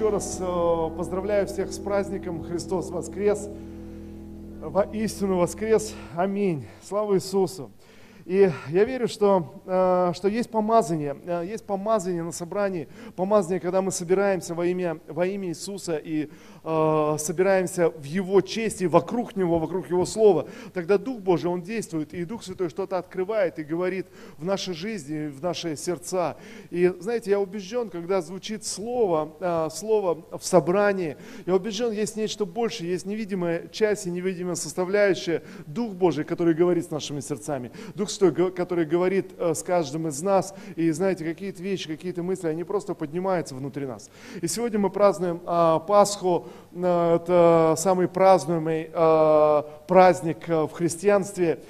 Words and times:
еще 0.00 0.08
раз 0.08 0.38
э, 0.40 0.90
поздравляю 0.96 1.46
всех 1.46 1.70
с 1.70 1.78
праздником 1.78 2.42
Христос 2.42 2.88
воскрес. 2.88 3.50
Воистину 4.62 5.36
воскрес. 5.36 5.94
Аминь. 6.16 6.64
Слава 6.82 7.16
Иисусу. 7.16 7.70
И 8.30 8.48
я 8.68 8.84
верю, 8.84 9.08
что, 9.08 9.60
э, 9.66 10.12
что 10.14 10.28
есть 10.28 10.50
помазание, 10.50 11.16
э, 11.26 11.44
есть 11.48 11.66
помазание 11.66 12.22
на 12.22 12.30
собрании, 12.30 12.86
помазание, 13.16 13.58
когда 13.58 13.82
мы 13.82 13.90
собираемся 13.90 14.54
во 14.54 14.66
имя, 14.66 15.00
во 15.08 15.26
имя 15.26 15.48
Иисуса 15.48 15.96
и 15.96 16.30
э, 16.62 17.16
собираемся 17.18 17.90
в 17.90 18.04
Его 18.04 18.40
честь 18.40 18.82
и 18.82 18.86
вокруг 18.86 19.34
Него, 19.34 19.58
вокруг 19.58 19.90
Его 19.90 20.04
Слова. 20.04 20.46
Тогда 20.72 20.96
Дух 20.96 21.18
Божий, 21.18 21.50
Он 21.50 21.60
действует, 21.60 22.14
и 22.14 22.24
Дух 22.24 22.44
Святой 22.44 22.68
что-то 22.68 22.98
открывает 22.98 23.58
и 23.58 23.64
говорит 23.64 24.06
в 24.38 24.44
нашей 24.44 24.74
жизни, 24.74 25.26
в 25.26 25.42
наши 25.42 25.74
сердца. 25.74 26.36
И 26.70 26.86
знаете, 27.00 27.32
я 27.32 27.40
убежден, 27.40 27.90
когда 27.90 28.22
звучит 28.22 28.64
Слово, 28.64 29.68
Слово 29.74 30.24
в 30.38 30.44
собрании, 30.44 31.16
я 31.46 31.56
убежден, 31.56 31.90
есть 31.90 32.14
нечто 32.14 32.44
большее, 32.44 32.92
есть 32.92 33.06
невидимая 33.06 33.66
часть 33.72 34.06
и 34.06 34.10
невидимая 34.12 34.54
составляющая, 34.54 35.42
Дух 35.66 35.94
Божий, 35.94 36.24
который 36.24 36.54
говорит 36.54 36.84
с 36.84 36.90
нашими 36.92 37.18
сердцами. 37.18 37.72
Дух 37.96 38.08
Святой, 38.20 38.52
который 38.52 38.84
говорит 38.84 39.32
э, 39.38 39.54
с 39.54 39.62
каждым 39.62 40.08
из 40.08 40.20
нас. 40.22 40.54
И 40.76 40.90
знаете, 40.90 41.24
какие-то 41.24 41.62
вещи, 41.62 41.88
какие-то 41.88 42.22
мысли, 42.22 42.48
они 42.48 42.64
просто 42.64 42.94
поднимаются 42.94 43.54
внутри 43.54 43.86
нас. 43.86 44.10
И 44.42 44.46
сегодня 44.46 44.78
мы 44.78 44.90
празднуем 44.90 45.40
а, 45.46 45.78
Пасху. 45.78 46.48
Э, 46.72 47.16
это 47.16 47.74
самый 47.78 48.08
празднуемый 48.08 48.90
а, 48.92 49.62
праздник 49.86 50.46
в 50.48 50.70
христианстве. 50.72 51.60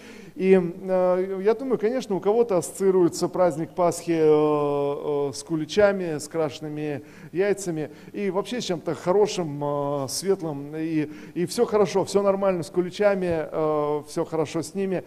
И 0.40 0.54
э, 0.54 1.40
я 1.44 1.52
думаю, 1.52 1.78
конечно, 1.78 2.14
у 2.14 2.20
кого-то 2.20 2.56
ассоциируется 2.56 3.28
праздник 3.28 3.72
Пасхи 3.74 4.16
э, 4.18 5.28
э, 5.28 5.32
с 5.34 5.42
куличами, 5.42 6.16
с 6.16 6.28
крашенными 6.28 7.02
яйцами 7.32 7.90
и 8.12 8.30
вообще 8.30 8.60
чем-то 8.60 8.94
хорошим, 8.94 9.62
э, 9.62 10.08
светлым. 10.08 10.74
И, 10.76 11.10
и 11.34 11.46
все 11.46 11.64
хорошо, 11.64 12.04
все 12.04 12.22
нормально 12.22 12.62
с 12.62 12.70
куличами, 12.70 13.48
э, 13.50 14.02
все 14.08 14.24
хорошо 14.24 14.62
с 14.62 14.74
ними. 14.74 15.04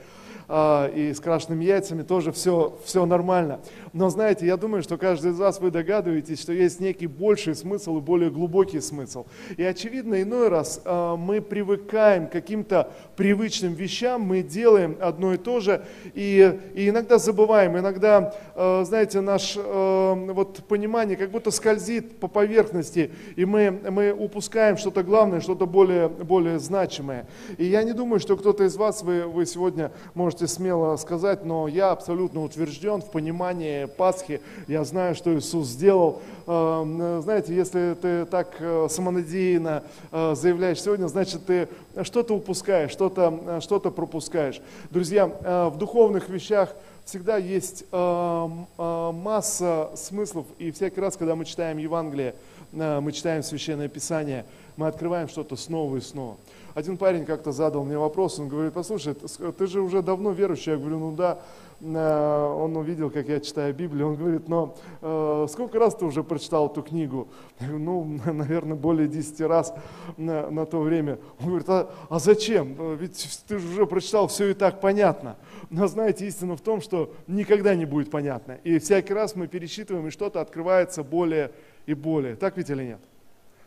А, 0.48 0.88
и 0.88 1.14
с 1.14 1.20
крашенными 1.20 1.64
яйцами 1.64 2.04
тоже 2.04 2.32
все, 2.32 2.78
все 2.84 3.06
нормально. 3.06 3.62
Но 3.94 4.10
знаете, 4.10 4.46
я 4.46 4.58
думаю, 4.58 4.84
что 4.84 4.98
каждый 4.98 5.32
из 5.32 5.40
вас, 5.40 5.60
вы 5.60 5.72
догадываетесь, 5.72 6.42
что 6.42 6.52
есть 6.52 6.80
некий 6.80 7.08
больший 7.08 7.56
смысл 7.56 7.98
и 7.98 8.02
более 8.02 8.30
глубокий 8.30 8.82
смысл. 8.82 9.26
И 9.56 9.64
очевидно, 9.64 10.22
иной 10.22 10.50
раз 10.50 10.82
мы 10.86 11.42
привыкаем 11.42 12.28
к 12.28 12.32
каким-то 12.32 12.92
привычным 13.16 13.74
вещам, 13.74 14.22
мы 14.22 14.42
делаем 14.42 14.98
одно 15.00 15.34
и 15.34 15.38
то 15.38 15.60
же, 15.60 15.86
и, 16.14 16.60
и 16.76 16.90
иногда 16.90 17.18
забываем, 17.18 17.78
иногда, 17.78 18.36
знаете, 18.56 19.22
наше 19.22 19.62
вот 19.62 20.64
понимание 20.68 21.16
как 21.16 21.32
будто 21.32 21.52
скользит 21.52 22.13
по 22.20 22.28
поверхности, 22.28 23.12
и 23.36 23.46
мы, 23.46 23.72
мы 23.90 24.12
упускаем 24.12 24.78
что-то 24.78 25.04
главное, 25.04 25.42
что-то 25.42 25.66
более, 25.66 26.08
более 26.08 26.60
значимое. 26.60 27.28
И 27.58 27.66
я 27.66 27.84
не 27.84 27.94
думаю, 27.94 28.20
что 28.20 28.38
кто-то 28.38 28.64
из 28.64 28.76
вас, 28.76 29.04
вы, 29.04 29.24
вы 29.24 29.46
сегодня 29.46 29.92
можете 30.14 30.48
смело 30.48 30.96
сказать, 30.98 31.46
но 31.46 31.68
я 31.68 31.92
абсолютно 31.92 32.44
утвержден 32.44 33.02
в 33.02 33.12
понимании 33.12 33.86
Пасхи, 33.86 34.42
я 34.68 34.84
знаю, 34.84 35.16
что 35.16 35.38
Иисус 35.38 35.68
сделал. 35.68 36.22
Эм, 36.48 37.22
знаете, 37.22 37.56
если 37.56 37.96
ты 38.00 38.26
так 38.26 38.56
э, 38.60 38.88
самонадеянно 38.90 39.84
э, 40.12 40.36
заявляешь 40.36 40.82
сегодня, 40.82 41.08
значит, 41.08 41.46
ты 41.46 41.68
что-то 42.04 42.36
упускаешь, 42.36 42.92
что-то 42.92 43.40
э, 43.46 43.60
что 43.62 43.80
пропускаешь. 43.80 44.62
Друзья, 44.92 45.28
в 45.28 45.78
духовных 45.78 46.30
вещах 46.30 46.76
всегда 47.06 47.38
есть 47.38 47.86
масса 47.92 49.92
смыслов, 49.96 50.48
и 50.58 50.72
всякий 50.72 51.00
раз, 51.00 51.18
когда 51.18 51.36
мы 51.36 51.46
читаем 51.46 51.78
Евангелие, 51.78 52.36
мы 52.72 53.12
читаем 53.12 53.44
Священное 53.44 53.88
Писание, 53.88 54.46
мы 54.78 54.88
открываем 54.88 55.28
что-то 55.28 55.56
снова 55.56 55.98
и 55.98 56.02
снова. 56.02 56.38
Один 56.74 56.98
парень 56.98 57.26
как-то 57.26 57.52
задал 57.52 57.84
мне 57.84 57.98
вопрос, 57.98 58.40
он 58.40 58.48
говорит, 58.48 58.74
послушай, 58.74 59.14
ты 59.14 59.68
же 59.68 59.82
уже 59.82 60.02
давно 60.02 60.32
верующий. 60.32 60.72
Я 60.72 60.78
говорю, 60.78 60.98
ну 60.98 61.12
да, 61.12 61.38
Э, 61.38 61.40
он 61.86 62.78
увидел, 62.78 63.10
как 63.10 63.28
я 63.28 63.42
читаю 63.42 63.74
Библию, 63.74 64.08
он 64.08 64.16
говорит, 64.16 64.48
но 64.48 64.76
э, 65.02 65.48
сколько 65.50 65.80
раз 65.80 65.96
ты 65.96 66.06
уже 66.06 66.24
прочитал 66.24 66.68
эту 66.68 66.82
книгу? 66.82 67.28
ну, 67.60 68.20
наверное, 68.26 68.78
более 68.78 69.08
10 69.10 69.42
раз 69.42 69.74
на, 70.16 70.50
на 70.50 70.66
то 70.66 70.80
время. 70.80 71.20
Он 71.42 71.48
говорит, 71.48 71.70
а, 71.70 71.90
а 72.10 72.20
зачем? 72.20 72.76
Э, 72.80 72.96
ведь 72.98 73.42
ты 73.48 73.60
же 73.60 73.68
уже 73.68 73.86
прочитал, 73.86 74.28
все 74.28 74.50
и 74.50 74.54
так 74.54 74.80
понятно. 74.80 75.36
Но 75.70 75.88
знаете, 75.88 76.26
истина 76.26 76.56
в 76.56 76.62
том, 76.62 76.80
что 76.80 77.14
никогда 77.28 77.76
не 77.76 77.86
будет 77.86 78.10
понятно. 78.10 78.60
И 78.64 78.80
всякий 78.80 79.14
раз 79.14 79.36
мы 79.36 79.48
пересчитываем, 79.48 80.08
и 80.08 80.12
что-то 80.12 80.40
открывается 80.40 81.04
более 81.04 81.52
и 81.86 81.94
более. 81.94 82.36
Так 82.38 82.56
ведь 82.56 82.70
или 82.70 82.84
нет? 82.84 83.00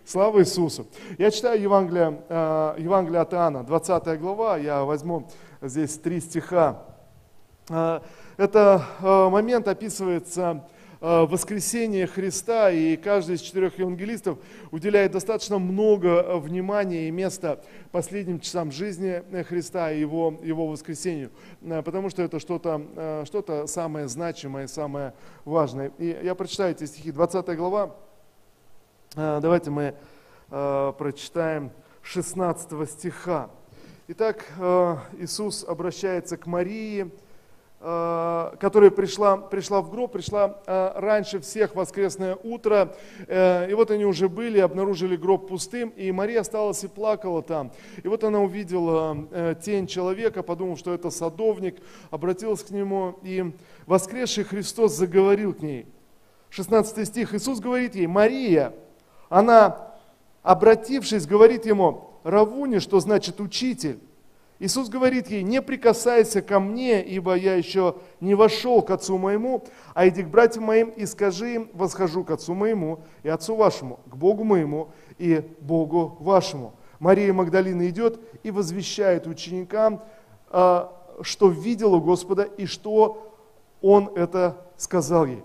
Слава 0.06 0.40
Иисусу. 0.40 0.86
Я 1.18 1.30
читаю 1.30 1.60
Евангелие, 1.60 2.22
Евангелие 2.78 3.20
от 3.20 3.34
Иоанна, 3.34 3.64
20 3.64 4.20
глава, 4.20 4.56
я 4.56 4.84
возьму 4.84 5.28
здесь 5.60 5.98
три 5.98 6.20
стиха. 6.20 6.95
А, 7.68 8.00
это 8.36 8.86
а, 9.00 9.28
момент 9.28 9.66
описывается 9.66 10.64
а, 11.00 11.26
воскресение 11.26 12.06
Христа, 12.06 12.70
и 12.70 12.96
каждый 12.96 13.34
из 13.34 13.40
четырех 13.40 13.76
евангелистов 13.76 14.38
уделяет 14.70 15.10
достаточно 15.10 15.58
много 15.58 16.38
внимания 16.38 17.08
и 17.08 17.10
места 17.10 17.60
последним 17.90 18.38
часам 18.38 18.70
жизни 18.70 19.20
Христа 19.42 19.90
и 19.90 19.98
его, 19.98 20.38
его 20.44 20.68
воскресению, 20.68 21.32
потому 21.60 22.08
что 22.08 22.22
это 22.22 22.38
что-то 22.38 23.24
что 23.24 23.66
самое 23.66 24.06
значимое, 24.06 24.68
самое 24.68 25.12
важное. 25.44 25.90
И 25.98 26.16
я 26.22 26.36
прочитаю 26.36 26.70
эти 26.70 26.84
стихи, 26.84 27.10
20 27.10 27.56
глава, 27.56 27.96
давайте 29.14 29.70
мы 29.70 29.94
прочитаем 30.48 31.72
16 32.02 32.88
стиха. 32.88 33.50
Итак, 34.06 34.44
Иисус 35.18 35.64
обращается 35.64 36.36
к 36.36 36.46
Марии, 36.46 37.10
Э, 37.10 37.10
которая 37.78 38.90
пришла, 38.90 39.36
пришла 39.36 39.82
в 39.82 39.90
гроб, 39.90 40.12
пришла 40.12 40.60
э, 40.66 40.92
раньше 40.96 41.40
всех 41.40 41.74
воскресное 41.74 42.36
утро. 42.42 42.96
Э, 43.28 43.70
и 43.70 43.74
вот 43.74 43.90
они 43.90 44.06
уже 44.06 44.28
были, 44.28 44.58
обнаружили 44.58 45.14
гроб 45.14 45.48
пустым, 45.48 45.90
и 45.90 46.10
Мария 46.10 46.40
осталась 46.40 46.82
и 46.84 46.88
плакала 46.88 47.42
там. 47.42 47.70
И 48.02 48.08
вот 48.08 48.24
она 48.24 48.40
увидела 48.40 49.54
тень 49.62 49.86
человека, 49.86 50.42
подумав, 50.42 50.78
что 50.78 50.94
это 50.94 51.10
садовник, 51.10 51.76
обратилась 52.10 52.62
к 52.62 52.70
нему, 52.70 53.18
и 53.22 53.52
воскресший 53.86 54.44
Христос 54.44 54.94
заговорил 54.94 55.52
к 55.52 55.60
ней. 55.60 55.86
16 56.50 57.06
стих, 57.06 57.34
Иисус 57.34 57.60
говорит 57.60 57.94
ей, 57.94 58.06
Мария, 58.06 58.72
она, 59.28 59.92
обратившись, 60.42 61.26
говорит 61.26 61.66
ему, 61.66 62.10
Равуни, 62.24 62.78
что 62.78 62.98
значит 63.00 63.40
учитель. 63.40 64.00
Иисус 64.58 64.88
говорит 64.88 65.28
ей, 65.28 65.42
не 65.42 65.60
прикасайся 65.60 66.40
ко 66.40 66.60
мне, 66.60 67.04
ибо 67.04 67.34
я 67.34 67.56
еще 67.56 67.96
не 68.20 68.34
вошел 68.34 68.80
к 68.80 68.90
Отцу 68.90 69.18
моему, 69.18 69.62
а 69.92 70.08
иди 70.08 70.22
к 70.22 70.28
братьям 70.28 70.64
моим 70.64 70.88
и 70.88 71.04
скажи 71.04 71.54
им, 71.54 71.70
восхожу 71.74 72.24
к 72.24 72.30
Отцу 72.30 72.54
моему 72.54 73.00
и 73.22 73.28
Отцу 73.28 73.54
вашему, 73.54 74.00
к 74.06 74.16
Богу 74.16 74.44
моему 74.44 74.88
и 75.18 75.42
Богу 75.60 76.16
вашему. 76.20 76.72
Мария 76.98 77.34
Магдалина 77.34 77.86
идет 77.88 78.18
и 78.42 78.50
возвещает 78.50 79.26
ученикам, 79.26 80.02
а, 80.48 80.90
что 81.20 81.48
видела 81.50 81.98
Господа 81.98 82.44
и 82.44 82.64
что 82.64 83.34
Он 83.82 84.10
это 84.16 84.56
сказал 84.78 85.26
ей. 85.26 85.42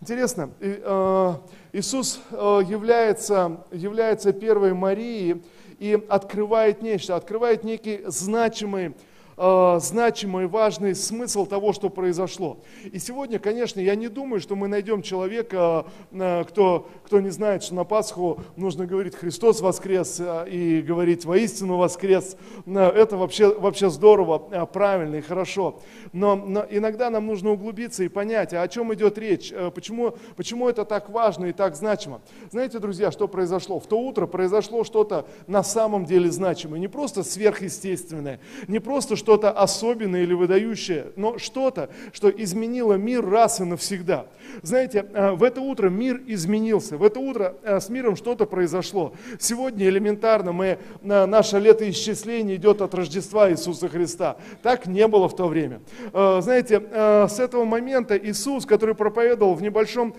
Интересно, 0.00 0.50
а, 0.60 1.42
Иисус 1.72 2.20
а, 2.30 2.60
является, 2.60 3.58
является 3.70 4.32
первой 4.32 4.72
Марией, 4.72 5.42
и 5.78 5.98
открывает 6.08 6.82
нечто, 6.82 7.16
открывает 7.16 7.64
некий 7.64 8.02
значимый 8.06 8.94
э, 9.36 9.78
значимый, 9.80 10.46
важный 10.46 10.94
смысл 10.94 11.46
того, 11.46 11.72
что 11.72 11.90
произошло. 11.90 12.58
И 12.84 12.98
сегодня, 12.98 13.38
конечно, 13.38 13.80
я 13.80 13.94
не 13.94 14.08
думаю, 14.08 14.40
что 14.40 14.56
мы 14.56 14.68
найдем 14.68 15.02
человека, 15.02 15.86
э, 16.12 16.44
кто, 16.44 16.88
кто 17.04 17.20
не 17.20 17.30
знает, 17.30 17.62
что 17.62 17.74
на 17.74 17.84
Пасху 17.84 18.40
нужно 18.56 18.86
говорить 18.86 19.14
«Христос 19.14 19.60
воскрес» 19.60 20.20
э, 20.20 20.48
и 20.48 20.82
говорить 20.82 21.24
«Воистину 21.24 21.76
воскрес». 21.76 22.36
Это 22.66 23.16
вообще, 23.16 23.52
вообще 23.54 23.90
здорово, 23.90 24.38
правильно 24.66 25.16
и 25.16 25.20
хорошо. 25.20 25.80
Но, 26.12 26.36
но 26.36 26.64
иногда 26.70 27.10
нам 27.10 27.26
нужно 27.26 27.50
углубиться 27.50 28.04
и 28.04 28.08
понять, 28.08 28.54
а 28.54 28.62
о 28.62 28.68
чем 28.68 28.92
идет 28.94 29.18
речь, 29.18 29.52
почему, 29.74 30.14
почему 30.36 30.68
это 30.68 30.84
так 30.84 31.10
важно 31.10 31.46
и 31.46 31.52
так 31.52 31.76
значимо. 31.76 32.20
Знаете, 32.50 32.78
друзья, 32.78 33.10
что 33.10 33.28
произошло? 33.28 33.80
В 33.80 33.86
то 33.86 33.98
утро 33.98 34.26
произошло 34.26 34.84
что-то 34.84 35.26
на 35.46 35.62
самом 35.62 36.04
деле 36.04 36.30
значимое, 36.30 36.80
не 36.80 36.88
просто 36.88 37.22
сверхъестественное, 37.22 38.40
не 38.68 38.78
просто 38.78 39.16
что 39.16 39.25
что-то 39.26 39.50
особенное 39.50 40.22
или 40.22 40.34
выдающее, 40.34 41.06
но 41.16 41.36
что-то, 41.36 41.88
что 42.12 42.30
изменило 42.30 42.92
мир 42.92 43.28
раз 43.28 43.58
и 43.58 43.64
навсегда. 43.64 44.26
Знаете, 44.62 45.04
э, 45.12 45.32
в 45.32 45.42
это 45.42 45.60
утро 45.60 45.88
мир 45.88 46.22
изменился, 46.28 46.96
в 46.96 47.02
это 47.02 47.18
утро 47.18 47.56
э, 47.64 47.80
с 47.80 47.88
миром 47.88 48.14
что-то 48.14 48.46
произошло. 48.46 49.14
Сегодня 49.40 49.88
элементарно 49.88 50.52
мы, 50.52 50.66
э, 50.66 51.26
наше 51.26 51.58
летоисчисление 51.58 52.54
идет 52.54 52.80
от 52.80 52.94
Рождества 52.94 53.50
Иисуса 53.50 53.88
Христа. 53.88 54.36
Так 54.62 54.86
не 54.86 55.08
было 55.08 55.28
в 55.28 55.34
то 55.34 55.48
время. 55.48 55.80
Знаете, 56.12 56.80
с 57.28 57.40
этого 57.40 57.64
момента 57.64 58.16
Иисус, 58.16 58.64
который 58.64 58.94
проповедовал 58.94 59.54
в 59.54 59.62
небольшом 59.62 60.14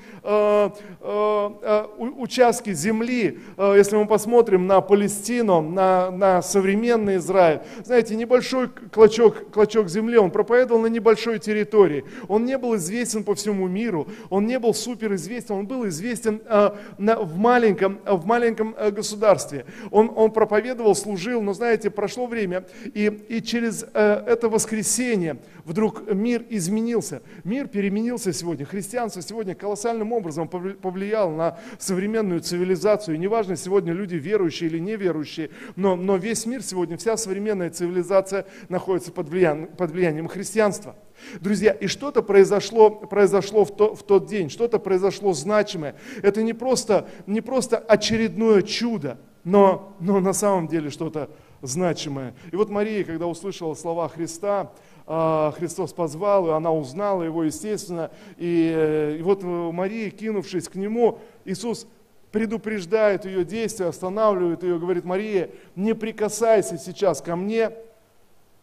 участке 1.97 2.73
земли, 2.73 3.39
если 3.57 3.95
мы 3.95 4.05
посмотрим 4.05 4.67
на 4.67 4.81
Палестину, 4.81 5.61
на, 5.61 6.11
на 6.11 6.41
современный 6.41 7.17
Израиль, 7.17 7.61
знаете, 7.83 8.15
небольшой 8.15 8.69
клочок, 8.97 9.51
клочок 9.51 9.89
земли, 9.89 10.17
он 10.17 10.31
проповедовал 10.31 10.81
на 10.81 10.87
небольшой 10.87 11.37
территории. 11.37 12.03
Он 12.27 12.45
не 12.45 12.57
был 12.57 12.75
известен 12.77 13.23
по 13.23 13.35
всему 13.35 13.67
миру, 13.67 14.07
он 14.31 14.47
не 14.47 14.57
был 14.57 14.73
суперизвестен, 14.73 15.53
он 15.53 15.67
был 15.67 15.87
известен 15.87 16.41
э, 16.43 16.71
на, 16.97 17.19
в 17.19 17.37
маленьком, 17.37 17.99
в 18.05 18.25
маленьком 18.25 18.73
э, 18.75 18.89
государстве. 18.89 19.65
Он, 19.91 20.11
он 20.15 20.31
проповедовал, 20.31 20.95
служил, 20.95 21.43
но 21.43 21.53
знаете, 21.53 21.91
прошло 21.91 22.25
время, 22.25 22.65
и, 22.85 23.05
и 23.29 23.39
через 23.43 23.85
э, 23.93 24.23
это 24.25 24.49
воскресенье 24.49 25.37
вдруг 25.63 26.11
мир 26.11 26.43
изменился. 26.49 27.21
Мир 27.43 27.67
переменился 27.67 28.33
сегодня. 28.33 28.65
Христианство 28.65 29.21
сегодня 29.21 29.53
колоссальным 29.53 30.11
образом 30.11 30.47
повлияло 30.47 31.35
на 31.35 31.59
современную 31.77 32.39
цивилизацию. 32.39 33.13
И 33.13 33.19
неважно, 33.19 33.57
сегодня 33.57 33.93
люди 33.93 34.15
верующие 34.15 34.71
или 34.71 34.79
неверующие, 34.79 35.51
но, 35.75 35.95
но 35.95 36.15
весь 36.15 36.47
мир 36.47 36.63
сегодня, 36.63 36.97
вся 36.97 37.15
современная 37.15 37.69
цивилизация 37.69 38.47
находится 38.69 38.86
под 38.87 39.29
влиянием, 39.29 39.67
под 39.67 39.91
влиянием 39.91 40.27
христианства. 40.27 40.95
Друзья, 41.41 41.71
и 41.71 41.87
что-то 41.87 42.21
произошло, 42.21 42.89
произошло 42.89 43.65
в, 43.65 43.75
то, 43.75 43.95
в 43.95 44.03
тот 44.03 44.27
день, 44.27 44.49
что-то 44.49 44.79
произошло 44.79 45.33
значимое. 45.33 45.95
Это 46.21 46.43
не 46.43 46.53
просто, 46.53 47.07
не 47.25 47.41
просто 47.41 47.77
очередное 47.77 48.61
чудо, 48.61 49.17
но, 49.43 49.95
но 49.99 50.19
на 50.19 50.33
самом 50.33 50.67
деле 50.67 50.89
что-то 50.89 51.29
значимое. 51.61 52.33
И 52.51 52.55
вот 52.55 52.69
Мария, 52.69 53.03
когда 53.03 53.27
услышала 53.27 53.73
слова 53.73 54.07
Христа, 54.09 54.71
а, 55.05 55.51
Христос 55.57 55.93
позвал, 55.93 56.47
и 56.47 56.51
она 56.51 56.71
узнала 56.71 57.23
его, 57.23 57.43
естественно. 57.43 58.11
И, 58.37 59.15
и 59.19 59.21
вот 59.21 59.43
Мария, 59.43 60.09
кинувшись 60.11 60.67
к 60.67 60.75
нему, 60.75 61.19
Иисус 61.45 61.87
предупреждает 62.31 63.25
ее 63.25 63.43
действия, 63.45 63.87
останавливает 63.87 64.63
ее, 64.63 64.77
говорит, 64.77 65.05
Мария, 65.05 65.49
не 65.75 65.95
прикасайся 65.95 66.77
сейчас 66.77 67.21
ко 67.21 67.35
мне, 67.35 67.71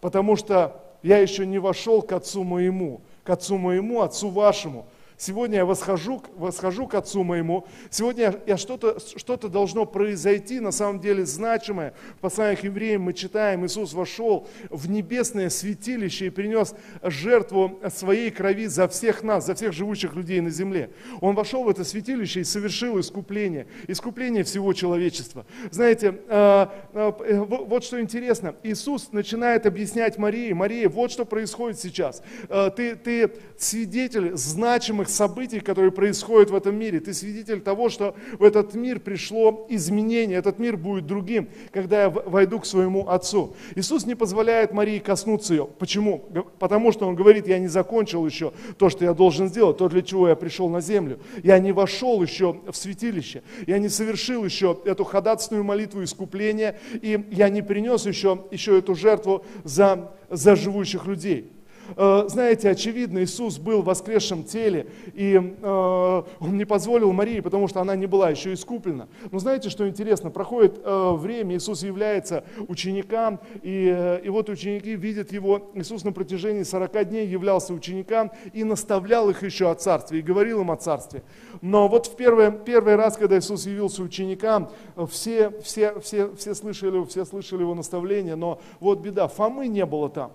потому 0.05 0.37
что 0.37 0.83
я 1.03 1.17
еще 1.17 1.47
не 1.47 1.59
вошел 1.59 2.03
к 2.03 2.13
Отцу 2.13 2.45
моему, 2.45 3.01
к 3.23 3.31
Отцу 3.31 3.57
моему, 3.57 4.03
Отцу 4.03 4.29
вашему. 4.29 4.85
Сегодня 5.25 5.57
я 5.57 5.65
восхожу, 5.65 6.23
восхожу 6.37 6.87
к 6.87 6.93
Отцу 6.93 7.25
моему. 7.25 7.67
Сегодня 7.89 8.35
я, 8.47 8.59
что-то 8.59 8.99
что 9.01 9.39
должно 9.39 9.87
произойти, 9.87 10.61
на 10.61 10.71
самом 10.71 11.01
деле 11.01 11.25
значимое. 11.25 11.95
В 12.19 12.21
посланиях 12.21 12.63
евреям 12.63 13.01
мы 13.01 13.15
читаем, 13.15 13.65
Иисус 13.65 13.95
вошел 13.95 14.47
в 14.69 14.91
небесное 14.91 15.49
святилище 15.49 16.27
и 16.27 16.31
принес 16.31 16.75
жертву 17.03 17.81
своей 17.89 18.31
крови 18.31 18.67
за 18.67 18.87
всех 18.87 19.23
нас, 19.23 19.47
за 19.47 19.55
всех 19.55 19.73
живущих 19.73 20.15
людей 20.15 20.43
на 20.43 20.51
земле. 20.51 20.91
Он 21.23 21.35
вошел 21.35 21.65
в 21.65 21.71
это 21.71 21.85
святилище 21.85 22.41
и 22.41 22.45
совершил 22.45 23.01
искупление, 23.01 23.67
искупление 23.89 24.45
всего 24.45 24.75
человечества. 24.75 25.47
Знаете, 25.71 26.21
э, 26.29 26.67
э, 26.93 27.39
вот 27.39 27.83
что 27.83 27.99
интересно, 27.99 28.57
Иисус 28.63 29.11
начинает 29.13 29.65
объяснять 29.65 30.19
Марии, 30.19 30.53
Мария, 30.53 30.91
вот 30.91 31.11
что 31.11 31.25
происходит 31.25 31.81
сейчас. 31.81 32.23
Э, 32.51 32.71
ты, 32.77 32.95
ты 32.95 33.33
свидетель 33.57 34.37
значимых 34.37 35.14
событий, 35.15 35.61
которые 35.61 35.93
происходят 35.93 36.51
в 36.51 36.55
этом 36.55 36.77
мире. 36.77 37.01
Ты 37.01 37.15
свидетель 37.15 37.61
того, 37.61 37.89
что 37.89 38.15
в 38.39 38.43
этот 38.43 38.75
мир 38.75 39.01
пришло 39.01 39.67
изменение, 39.71 40.39
этот 40.39 40.59
мир 40.59 40.77
будет 40.77 41.07
другим, 41.07 41.49
когда 41.73 42.03
я 42.03 42.11
войду 42.11 42.59
к 42.61 42.67
своему 42.67 43.09
Отцу. 43.09 43.55
Иисус 43.77 44.07
не 44.07 44.15
позволяет 44.15 44.73
Марии 44.73 44.99
коснуться 44.99 45.55
ее. 45.55 45.67
Почему? 45.79 46.29
Потому 46.59 46.93
что 46.93 47.07
Он 47.07 47.15
говорит, 47.15 47.47
я 47.47 47.59
не 47.59 47.69
закончил 47.69 48.27
еще 48.27 48.53
то, 48.79 48.91
что 48.91 49.05
я 49.05 49.15
должен 49.15 49.49
сделать, 49.49 49.79
то, 49.79 49.89
для 49.89 50.03
чего 50.03 50.29
я 50.29 50.37
пришел 50.37 50.69
на 50.69 50.81
землю. 50.81 51.19
Я 51.43 51.59
не 51.59 51.73
вошел 51.73 52.23
еще 52.23 52.61
в 52.67 52.77
святилище, 52.77 53.43
я 53.67 53.79
не 53.79 53.89
совершил 53.89 54.45
еще 54.45 54.79
эту 54.85 55.05
ходатственную 55.05 55.65
молитву 55.65 56.03
искупления, 56.03 56.79
и 56.93 57.25
я 57.31 57.49
не 57.49 57.63
принес 57.63 58.07
еще, 58.07 58.45
еще 58.51 58.79
эту 58.79 58.95
жертву 58.95 59.45
за, 59.63 60.13
за 60.31 60.57
живущих 60.57 61.07
людей. 61.07 61.54
Э, 61.97 62.25
знаете, 62.29 62.71
очевидно, 62.71 63.23
Иисус 63.23 63.59
был 63.59 63.83
в 63.83 63.87
воскресшем 63.87 64.45
теле, 64.45 64.87
и 65.15 65.35
э, 65.35 66.23
Он 66.41 66.57
не 66.57 66.65
позволил 66.65 67.13
Марии, 67.13 67.41
потому 67.41 67.69
что 67.69 67.81
она 67.81 67.97
не 67.97 68.07
была 68.07 68.31
еще 68.31 68.53
искуплена. 68.53 69.09
Но 69.31 69.39
знаете, 69.39 69.71
что 69.71 69.89
интересно? 69.89 70.31
Проходит 70.31 70.81
э, 70.83 71.13
время, 71.15 71.57
Иисус 71.57 71.83
является 71.83 72.45
ученикам, 72.69 73.41
и, 73.63 74.21
и 74.25 74.29
вот 74.29 74.49
ученики 74.49 74.95
видят 74.95 75.33
Его. 75.33 75.71
Иисус 75.75 76.05
на 76.05 76.13
протяжении 76.13 76.63
40 76.63 77.09
дней 77.09 77.27
являлся 77.27 77.73
ученикам 77.73 78.33
и 78.53 78.65
наставлял 78.65 79.31
их 79.31 79.43
еще 79.43 79.71
о 79.71 79.75
Царстве, 79.75 80.21
и 80.21 80.23
говорил 80.23 80.63
им 80.63 80.71
о 80.71 80.77
Царстве. 80.77 81.23
Но 81.61 81.89
вот 81.89 82.07
в 82.07 82.17
первый, 82.17 82.53
первый 82.53 82.97
раз, 82.97 83.17
когда 83.17 83.39
Иисус 83.39 83.67
явился 83.67 84.03
ученикам, 84.03 84.71
все, 85.11 85.51
все, 85.63 85.99
все, 86.01 86.35
все, 86.35 86.55
слышали, 86.55 87.05
все 87.05 87.25
слышали 87.25 87.63
Его 87.63 87.75
наставления, 87.75 88.37
но 88.37 88.61
вот 88.81 89.01
беда, 89.01 89.29
Фомы 89.29 89.67
не 89.69 89.85
было 89.85 90.09
там. 90.09 90.33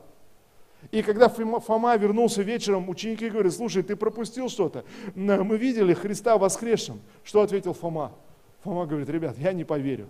И 0.92 1.02
когда 1.02 1.30
Фома 1.30 1.96
вернулся 1.98 2.42
вечером, 2.42 2.90
ученики 2.90 3.30
говорят, 3.30 3.54
слушай, 3.54 3.84
ты 3.84 3.96
пропустил 3.96 4.50
что-то. 4.50 4.86
Мы 5.16 5.58
видели 5.58 5.94
Христа 5.94 6.38
воскресшим. 6.38 7.02
Что 7.24 7.42
ответил 7.42 7.74
Фома? 7.74 8.14
Фома 8.64 8.86
говорит, 8.86 9.10
ребят, 9.10 9.38
я 9.38 9.54
не 9.54 9.64
поверю. 9.64 10.08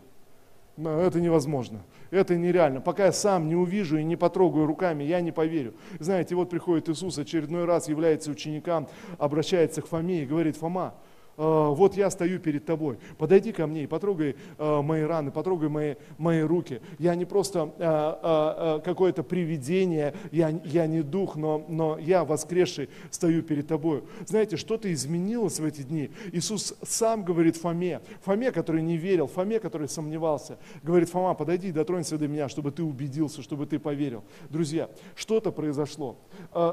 Это 0.77 1.19
невозможно, 1.19 1.81
это 2.09 2.37
нереально. 2.37 2.79
Пока 2.79 3.07
я 3.07 3.11
сам 3.11 3.49
не 3.49 3.55
увижу 3.55 3.97
и 3.97 4.03
не 4.03 4.15
потрогаю 4.15 4.65
руками, 4.65 5.03
я 5.03 5.19
не 5.19 5.33
поверю. 5.33 5.73
Знаете, 5.99 6.35
вот 6.35 6.49
приходит 6.49 6.87
Иисус, 6.87 7.17
очередной 7.17 7.65
раз 7.65 7.89
является 7.89 8.31
ученикам, 8.31 8.87
обращается 9.17 9.81
к 9.81 9.87
Фоме 9.87 10.23
и 10.23 10.25
говорит, 10.25 10.55
Фома, 10.55 10.93
«А, 10.93 11.08
вот 11.39 11.95
я 11.95 12.09
стою 12.09 12.39
перед 12.39 12.65
тобой, 12.65 12.97
подойди 13.17 13.53
ко 13.53 13.65
мне 13.65 13.83
и 13.83 13.87
потрогай 13.87 14.35
а, 14.57 14.81
мои 14.81 15.03
раны, 15.03 15.31
потрогай 15.31 15.69
мои, 15.69 15.95
мои 16.17 16.41
руки. 16.41 16.81
Я 16.97 17.15
не 17.15 17.23
просто 17.25 17.73
а, 17.79 18.81
какое-то 18.83 19.23
привидение, 19.23 20.13
я, 20.31 20.49
я 20.65 20.85
не 20.85 21.01
дух, 21.01 21.37
но, 21.37 21.65
но 21.69 21.97
я 21.97 22.25
воскресший 22.25 22.89
стою 23.09 23.41
перед 23.41 23.67
тобой. 23.67 24.03
Знаете, 24.25 24.57
что-то 24.57 24.91
изменилось 24.91 25.59
в 25.59 25.65
эти 25.65 25.81
дни. 25.81 26.09
Иисус 26.33 26.73
сам 26.83 27.23
говорит 27.23 27.55
Фоме, 27.55 28.01
Фоме, 28.23 28.51
который 28.51 28.81
не 28.81 28.97
верил, 28.97 29.27
Фоме, 29.27 29.59
который 29.59 29.87
сомневался, 29.87 30.57
говорит, 30.83 31.09
Фома, 31.09 31.33
подойди 31.35 31.69
и 31.69 31.71
дотронься 31.71 32.17
до 32.17 32.27
меня, 32.27 32.49
чтобы 32.49 32.71
ты 32.71 32.83
убедился, 32.83 33.41
чтобы 33.41 33.65
ты 33.65 33.79
поверил. 33.79 34.23
Друзья, 34.49 34.89
что-то 35.15 35.51
произошло, 35.51 36.17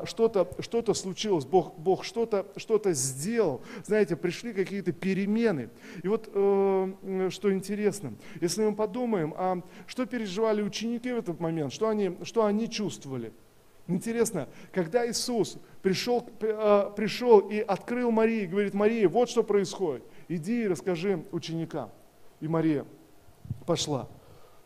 что-то 0.04 0.48
что 0.58 0.94
случилось, 0.94 1.44
Бог, 1.44 1.78
Бог 1.78 2.04
что-то 2.04 2.46
что 2.56 2.80
сделал. 2.92 3.62
Знаете, 3.84 4.16
пришли 4.16 4.52
какие-то 4.56 4.92
перемены. 4.92 5.70
И 6.02 6.08
вот 6.08 6.28
э, 6.32 7.28
что 7.30 7.52
интересно, 7.52 8.14
если 8.40 8.64
мы 8.64 8.74
подумаем, 8.74 9.32
а 9.36 9.62
что 9.86 10.06
переживали 10.06 10.62
ученики 10.62 11.12
в 11.12 11.16
этот 11.18 11.38
момент, 11.38 11.72
что 11.72 11.88
они, 11.88 12.16
что 12.24 12.44
они 12.44 12.68
чувствовали. 12.68 13.32
Интересно, 13.88 14.48
когда 14.72 15.08
Иисус 15.08 15.58
пришел, 15.82 16.28
э, 16.40 16.90
пришел 16.96 17.38
и 17.38 17.60
открыл 17.60 18.10
Марии, 18.10 18.46
говорит, 18.46 18.74
Мария, 18.74 19.08
вот 19.08 19.30
что 19.30 19.44
происходит, 19.44 20.02
иди 20.28 20.64
и 20.64 20.68
расскажи 20.68 21.24
ученикам. 21.30 21.90
И 22.40 22.48
Мария 22.48 22.84
пошла. 23.64 24.08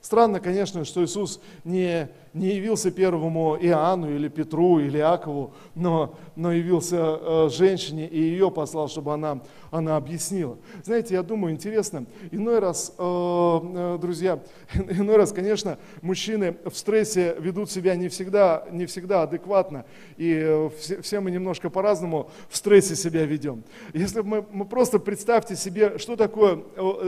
Странно, 0.01 0.41
конечно, 0.41 0.85
что 0.87 1.05
Иисус 1.05 1.41
не, 1.65 2.09
не 2.33 2.55
явился 2.55 2.91
первому 2.91 3.57
Иоанну 3.61 4.15
или 4.15 4.29
Петру 4.29 4.79
или 4.79 4.99
Иакову, 4.99 5.53
но, 5.75 6.15
но 6.37 6.53
явился 6.53 6.97
э, 7.21 7.49
женщине 7.51 8.07
и 8.07 8.21
ее 8.21 8.51
послал, 8.51 8.89
чтобы 8.89 9.13
она, 9.13 9.41
она 9.71 9.97
объяснила. 9.97 10.57
Знаете, 10.85 11.15
я 11.15 11.23
думаю, 11.23 11.53
интересно, 11.53 12.07
иной 12.31 12.61
раз, 12.61 12.95
э, 12.97 13.03
э, 13.03 13.99
друзья, 14.01 14.41
иной 14.75 15.17
раз, 15.17 15.33
конечно, 15.33 15.79
мужчины 16.03 16.57
в 16.65 16.77
стрессе 16.77 17.35
ведут 17.39 17.71
себя 17.71 17.97
не 17.97 18.09
всегда, 18.09 18.65
не 18.71 18.87
всегда 18.87 19.23
адекватно, 19.23 19.85
и 20.17 20.69
все, 20.79 21.03
все 21.03 21.21
мы 21.21 21.33
немножко 21.33 21.69
по-разному 21.69 22.31
в 22.49 22.57
стрессе 22.57 22.95
себя 22.95 23.25
ведем. 23.25 23.65
Если 23.93 24.21
мы, 24.21 24.47
мы 24.53 24.67
просто 24.67 25.01
представьте 25.01 25.57
себе, 25.57 25.99
что 25.99 26.15
такое 26.15 26.61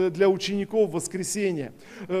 для 0.09 0.27
учеников 0.29 0.91
воскресенье, 0.91 1.71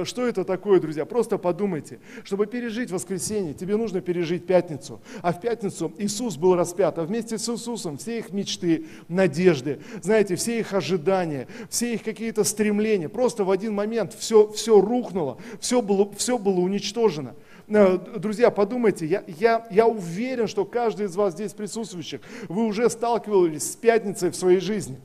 что 0.03 0.25
это 0.25 0.45
такое, 0.45 0.79
друзья, 0.79 1.05
просто 1.05 1.37
подумайте, 1.37 1.99
чтобы 2.23 2.45
пережить 2.45 2.92
воскресенье, 2.93 3.53
тебе 3.53 3.75
нужно 3.75 4.01
пережить 4.01 4.45
пятницу. 4.45 5.01
А 5.21 5.33
в 5.33 5.41
пятницу 5.41 5.91
Иисус 5.97 6.37
был 6.37 6.55
распят, 6.55 6.97
а 6.97 7.03
вместе 7.03 7.37
с 7.37 7.49
Иисусом 7.49 7.97
все 7.97 8.19
их 8.19 8.31
мечты, 8.31 8.85
надежды, 9.09 9.79
знаете, 10.01 10.35
все 10.35 10.59
их 10.59 10.73
ожидания, 10.73 11.47
все 11.69 11.93
их 11.93 12.03
какие-то 12.03 12.43
стремления. 12.43 13.09
Просто 13.09 13.43
в 13.43 13.51
один 13.51 13.73
момент 13.73 14.13
все, 14.13 14.49
все 14.51 14.79
рухнуло, 14.79 15.37
все 15.59 15.81
было, 15.81 16.09
все 16.13 16.37
было 16.37 16.59
уничтожено. 16.59 17.35
Э, 17.67 17.97
друзья, 17.97 18.51
подумайте, 18.51 19.05
я, 19.05 19.23
я, 19.27 19.67
я 19.71 19.87
уверен, 19.87 20.47
что 20.47 20.65
каждый 20.65 21.07
из 21.07 21.15
вас 21.15 21.33
здесь 21.33 21.53
присутствующих, 21.53 22.21
вы 22.47 22.65
уже 22.65 22.89
сталкивались 22.89 23.71
с 23.71 23.75
пятницей 23.75 24.29
в 24.29 24.35
своей 24.35 24.59
жизни. 24.59 24.99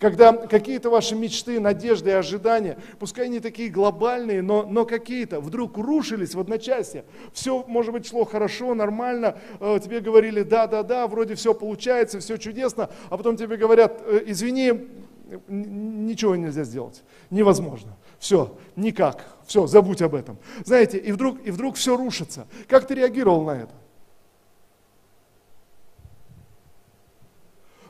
Когда 0.00 0.32
какие-то 0.32 0.90
ваши 0.90 1.14
мечты, 1.14 1.60
надежды 1.60 2.10
и 2.10 2.12
ожидания, 2.12 2.78
пускай 2.98 3.28
не 3.28 3.40
такие 3.40 3.70
глобальные, 3.70 4.42
но, 4.42 4.64
но 4.64 4.84
какие-то, 4.84 5.40
вдруг 5.40 5.76
рушились 5.76 6.34
в 6.34 6.40
одночасье. 6.40 7.04
Все, 7.32 7.64
может 7.66 7.92
быть, 7.92 8.06
шло 8.06 8.24
хорошо, 8.24 8.74
нормально, 8.74 9.38
э, 9.60 9.78
тебе 9.82 10.00
говорили, 10.00 10.42
да, 10.42 10.66
да, 10.66 10.82
да, 10.82 11.06
вроде 11.06 11.34
все 11.34 11.54
получается, 11.54 12.20
все 12.20 12.36
чудесно, 12.36 12.90
а 13.10 13.16
потом 13.16 13.36
тебе 13.36 13.56
говорят, 13.56 14.02
«Э, 14.04 14.22
извини, 14.26 14.88
ничего 15.48 16.36
нельзя 16.36 16.64
сделать, 16.64 17.02
невозможно. 17.30 17.96
Все, 18.18 18.56
никак, 18.76 19.24
все, 19.46 19.66
забудь 19.66 20.02
об 20.02 20.14
этом. 20.14 20.38
Знаете, 20.64 20.98
и 20.98 21.12
вдруг, 21.12 21.44
и 21.44 21.50
вдруг 21.50 21.76
все 21.76 21.96
рушится. 21.96 22.46
Как 22.68 22.86
ты 22.86 22.94
реагировал 22.94 23.42
на 23.42 23.62
это? 23.62 23.74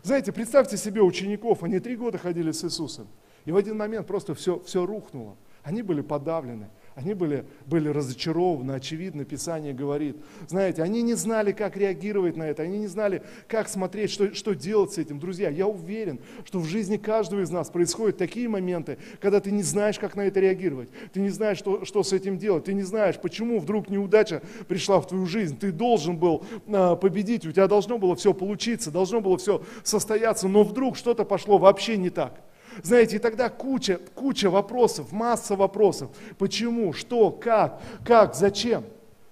Знаете, 0.07 0.31
представьте 0.31 0.77
себе 0.77 1.03
учеников, 1.03 1.65
они 1.65 1.81
три 1.81 1.97
года 1.97 2.17
ходили 2.17 2.53
с 2.53 2.63
Иисусом, 2.63 3.09
и 3.45 3.51
в 3.51 3.57
один 3.57 3.77
момент 3.77 4.07
просто 4.07 4.37
все, 4.37 4.61
все 4.61 4.87
рухнуло. 4.87 5.35
Они 5.65 5.83
были 5.83 6.01
подавлены, 6.01 6.69
они 6.97 7.13
были, 7.13 7.45
были 7.67 7.91
разочарованы, 7.91 8.73
очевидно, 8.73 9.27
Писание 9.27 9.75
говорит. 9.75 10.17
Знаете, 10.49 10.83
они 10.83 11.03
не 11.03 11.13
знали, 11.13 11.53
как 11.53 11.77
реагировать 11.77 12.39
на 12.39 12.45
это, 12.45 12.63
они 12.63 12.79
не 12.79 12.87
знали, 12.87 13.23
как 13.49 13.69
смотреть, 13.69 14.11
что, 14.11 14.35
что 14.35 14.55
делать 14.55 14.93
с 14.95 14.99
этим. 14.99 15.19
Друзья, 15.19 15.51
я 15.51 15.67
уверен, 15.67 16.19
что 16.47 16.59
в 16.59 16.65
жизни 16.65 16.97
каждого 16.97 17.43
из 17.43 17.51
нас 17.51 17.69
происходят 17.69 18.17
такие 18.17 18.49
моменты, 18.49 18.97
когда 19.21 19.41
ты 19.41 19.51
не 19.51 19.63
знаешь, 19.63 19.99
как 19.99 20.17
на 20.17 20.23
это 20.23 20.41
реагировать, 20.41 20.89
ты 21.13 21.21
не 21.21 21.29
знаешь, 21.29 21.59
что, 21.59 21.85
что 21.85 22.03
с 22.03 22.15
этим 22.15 22.39
делать, 22.39 22.65
ты 22.65 22.73
не 22.73 22.83
знаешь, 22.83 23.17
почему 23.21 23.61
вдруг 23.61 23.91
неудача 23.91 24.41
пришла 24.67 24.99
в 24.99 25.07
твою 25.07 25.27
жизнь. 25.27 25.59
Ты 25.59 25.73
должен 25.73 26.17
был 26.17 26.47
а, 26.69 26.97
победить, 26.97 27.45
у 27.45 27.53
тебя 27.53 27.69
должно 27.69 27.99
было 27.99 28.17
все 28.17 28.33
получиться, 28.33 28.91
должно 28.91 29.21
было 29.21 29.37
все 29.37 29.63
состояться, 29.85 30.49
но 30.49 30.65
вдруг 30.65 30.97
что-то 30.97 31.27
пошло 31.27 31.59
вообще 31.59 31.99
не 31.99 32.09
так. 32.09 32.41
Знаете, 32.83 33.17
и 33.17 33.19
тогда 33.19 33.49
куча, 33.49 34.01
куча 34.15 34.51
вопросов, 34.51 35.13
масса 35.13 35.57
вопросов. 35.57 36.11
Почему, 36.39 36.93
что, 36.93 37.31
как, 37.31 37.81
как, 38.05 38.35
зачем? 38.35 38.85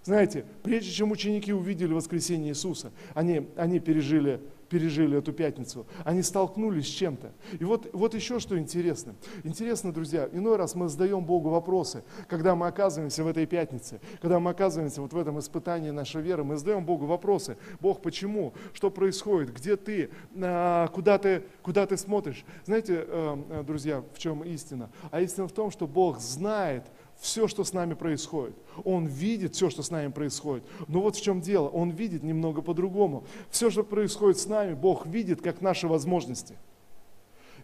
Знаете, 0.05 0.45
прежде 0.63 0.91
чем 0.91 1.13
ученики 1.13 1.53
увидели 1.53 1.93
воскресение 1.93 2.51
Иисуса, 2.51 2.93
они, 3.15 3.49
они 3.57 3.81
пережили 3.81 4.41
пережили 4.75 5.17
эту 5.17 5.33
пятницу. 5.33 5.87
Они 6.03 6.21
столкнулись 6.23 6.87
с 6.87 6.91
чем-то. 6.91 7.31
И 7.61 7.65
вот, 7.65 7.89
вот 7.93 8.13
еще 8.13 8.41
что 8.41 8.59
интересно. 8.59 9.15
Интересно, 9.45 9.93
друзья, 9.93 10.29
иной 10.33 10.57
раз 10.57 10.75
мы 10.75 10.89
задаем 10.89 11.25
Богу 11.25 11.49
вопросы, 11.49 12.03
когда 12.27 12.57
мы 12.57 12.67
оказываемся 12.67 13.23
в 13.23 13.29
этой 13.29 13.47
пятнице, 13.47 14.01
когда 14.21 14.41
мы 14.41 14.51
оказываемся 14.51 15.01
вот 15.01 15.13
в 15.13 15.17
этом 15.17 15.39
испытании 15.39 15.91
нашей 15.91 16.23
веры, 16.23 16.43
мы 16.43 16.57
задаем 16.57 16.85
Богу 16.85 17.07
вопросы. 17.07 17.57
Бог, 17.79 18.03
почему? 18.03 18.53
Что 18.73 18.91
происходит? 18.91 19.55
Где 19.55 19.77
ты? 19.77 20.11
А, 20.43 20.89
куда 20.89 21.19
ты, 21.19 21.45
куда 21.63 21.87
ты 21.87 21.97
смотришь? 21.97 22.45
Знаете, 22.65 23.05
э, 23.07 23.43
э, 23.51 23.63
друзья, 23.63 24.03
в 24.13 24.19
чем 24.19 24.43
истина? 24.43 24.91
А 25.13 25.21
истина 25.21 25.47
в 25.47 25.53
том, 25.53 25.71
что 25.71 25.87
Бог 25.87 26.19
знает, 26.19 26.83
все, 27.21 27.49
что 27.49 27.65
с 27.65 27.73
нами 27.73 27.95
происходит. 27.95 28.55
Он 28.85 29.07
видит 29.07 29.55
все, 29.55 29.71
что 29.71 29.83
с 29.83 29.91
нами 29.91 30.09
происходит. 30.09 30.65
Но 30.89 31.01
вот 31.01 31.17
в 31.17 31.23
чем 31.23 31.41
дело, 31.41 31.69
Он 31.69 31.91
видит 31.91 32.23
немного 32.23 32.63
по-другому. 32.63 33.25
Все, 33.51 33.71
что 33.71 33.83
происходит 33.83 34.39
с 34.39 34.47
нами, 34.47 34.75
Бог 34.75 35.07
видит 35.07 35.41
как 35.41 35.61
наши 35.61 35.89
возможности. 35.89 36.57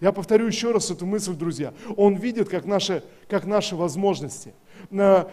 Я 0.01 0.13
повторю 0.13 0.47
еще 0.47 0.73
раз 0.73 0.91
эту 0.91 1.05
мысль, 1.05 1.35
друзья. 1.35 1.75
Он 1.97 2.15
видит 2.15 2.49
как 2.49 2.65
наши, 2.65 3.03
как 3.29 3.45
наши 3.45 3.77
возможности. 3.77 4.55
Э, 4.91 5.25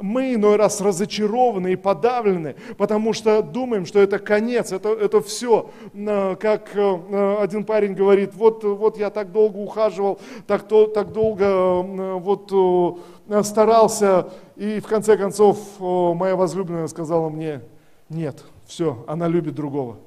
мы 0.00 0.32
иной 0.32 0.56
раз 0.56 0.80
разочарованы 0.80 1.74
и 1.74 1.76
подавлены, 1.76 2.56
потому 2.78 3.12
что 3.12 3.42
думаем, 3.42 3.84
что 3.84 4.00
это 4.00 4.18
конец, 4.18 4.72
это, 4.72 4.88
это 4.88 5.20
все. 5.20 5.70
Э, 5.92 6.36
как 6.40 6.70
э, 6.74 7.36
один 7.40 7.64
парень 7.64 7.92
говорит, 7.92 8.34
вот, 8.34 8.64
вот 8.64 8.96
я 8.96 9.10
так 9.10 9.30
долго 9.30 9.58
ухаживал, 9.58 10.18
так, 10.46 10.66
то, 10.66 10.86
так 10.86 11.12
долго 11.12 11.82
вот 12.18 12.50
Э, 12.50 13.17
старался, 13.42 14.30
и 14.56 14.80
в 14.80 14.86
конце 14.86 15.16
концов 15.16 15.58
моя 15.78 16.34
возлюбленная 16.34 16.86
сказала 16.88 17.28
мне, 17.28 17.62
нет, 18.08 18.42
все, 18.66 19.04
она 19.06 19.28
любит 19.28 19.54
другого. 19.54 19.98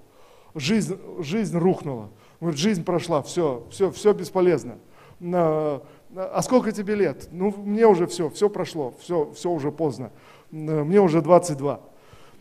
Жизнь, 0.56 0.98
жизнь 1.20 1.58
рухнула. 1.58 2.10
Говорит, 2.40 2.60
жизнь 2.60 2.84
прошла, 2.84 3.22
все, 3.22 3.64
все, 3.70 3.92
все 3.92 4.14
бесполезно. 4.14 4.78
А 5.22 6.42
сколько 6.42 6.72
тебе 6.72 6.96
лет? 6.96 7.28
Ну, 7.32 7.54
мне 7.56 7.86
уже 7.86 8.08
все, 8.08 8.30
все 8.30 8.50
прошло, 8.50 8.96
все, 9.00 9.32
все 9.36 9.52
уже 9.52 9.72
поздно. 9.72 10.12
Мне 10.50 11.00
уже 11.00 11.22
22. 11.22 11.80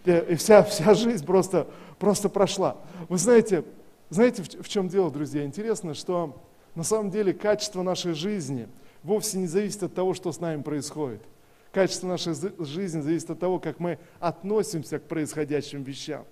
И 0.06 0.34
вся, 0.36 0.62
вся 0.62 0.94
жизнь 0.94 1.26
просто, 1.26 1.66
просто 1.98 2.30
прошла. 2.30 2.78
Вы 3.10 3.18
знаете, 3.18 3.64
знаете, 4.08 4.42
в 4.42 4.68
чем 4.68 4.88
дело, 4.88 5.10
друзья? 5.10 5.44
Интересно, 5.44 5.92
что 5.92 6.34
на 6.74 6.84
самом 6.84 7.10
деле 7.10 7.34
качество 7.34 7.82
нашей 7.82 8.14
жизни– 8.14 8.66
вовсе 9.02 9.38
не 9.38 9.46
зависит 9.46 9.82
от 9.82 9.94
того, 9.94 10.14
что 10.14 10.32
с 10.32 10.40
нами 10.40 10.62
происходит. 10.62 11.22
Качество 11.72 12.08
нашей 12.08 12.34
жизни 12.58 13.00
зависит 13.00 13.30
от 13.30 13.38
того, 13.38 13.58
как 13.58 13.78
мы 13.78 13.98
относимся 14.18 14.98
к 14.98 15.04
происходящим 15.04 15.82
вещам. 15.82 16.24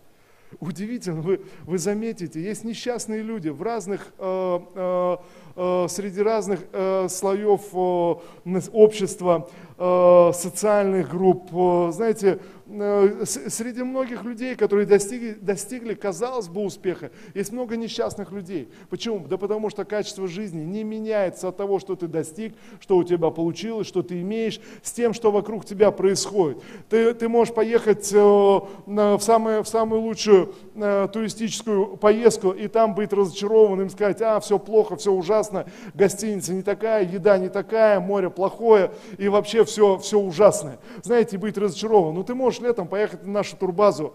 Удивительно, 0.61 1.21
вы, 1.21 1.43
вы 1.65 1.79
заметите, 1.79 2.43
есть 2.43 2.65
несчастные 2.65 3.23
люди 3.23 3.51
в 3.51 3.63
разных, 3.63 4.13
э, 4.19 4.61
э, 4.75 5.17
э, 5.57 5.87
среди 5.89 6.23
разных 6.23 6.61
э, 6.73 7.07
слоев 7.11 7.69
э, 7.73 8.61
общества, 8.73 9.49
социальных 9.79 11.09
групп. 11.11 11.51
Э, 11.53 11.91
знаете, 11.93 12.41
Э, 12.71 13.25
среди 13.25 13.83
многих 13.83 14.25
людей, 14.25 14.55
которые 14.55 14.85
достигли, 14.85 15.39
достигли, 15.41 15.95
казалось 15.95 16.49
бы, 16.49 16.61
успеха, 16.61 17.11
есть 17.33 17.51
много 17.51 17.79
несчастных 17.79 18.31
людей. 18.31 18.69
Почему? 18.91 19.21
Да 19.21 19.39
потому 19.39 19.71
что 19.71 19.87
качество 19.87 20.29
жизни 20.29 20.61
не 20.61 20.85
меняется 20.85 21.49
от 21.49 21.57
того, 21.57 21.79
что 21.79 21.97
ты 21.97 22.09
достиг, 22.09 22.55
что 22.81 22.99
у 22.99 23.05
тебя 23.05 23.31
получилось, 23.31 23.87
что 23.87 24.03
ты 24.03 24.21
имеешь, 24.21 24.61
с 24.83 24.93
тем, 24.93 25.15
что 25.15 25.31
вокруг 25.31 25.65
тебя 25.65 25.91
происходит. 25.91 26.59
Ты, 26.91 27.15
ты 27.15 27.29
можешь 27.31 27.55
поехать 27.55 28.13
э, 28.13 28.19
в, 28.19 29.21
самую, 29.21 29.65
в 29.65 29.69
самую 29.69 30.03
лучшую 30.03 30.55
э, 30.75 31.09
туристическую 31.11 31.97
поездку 31.97 32.51
и 32.51 32.69
там 32.69 32.95
быть 32.95 33.15
разочарованным, 33.15 33.89
сказать, 33.89 34.21
а, 34.21 34.41
все 34.41 34.59
плохо, 34.59 34.97
все 34.97 35.11
ужасно, 35.11 35.65
гостиница 35.95 36.53
не 36.53 36.63
такая, 36.63 37.03
еда 37.03 37.39
не 37.39 37.49
такая, 37.49 37.99
море 37.99 38.29
плохое 38.29 38.91
и 39.17 39.29
вообще 39.29 39.65
все, 39.69 39.99
все 39.99 40.19
ужасное. 40.19 40.79
Знаете, 41.03 41.39
быть 41.39 41.57
разочарован. 41.57 42.15
Но 42.15 42.21
ну, 42.21 42.25
ты 42.25 42.35
можешь 42.35 42.61
летом 42.61 42.89
поехать 42.89 43.25
на 43.25 43.33
нашу 43.33 43.57
турбазу 43.57 44.15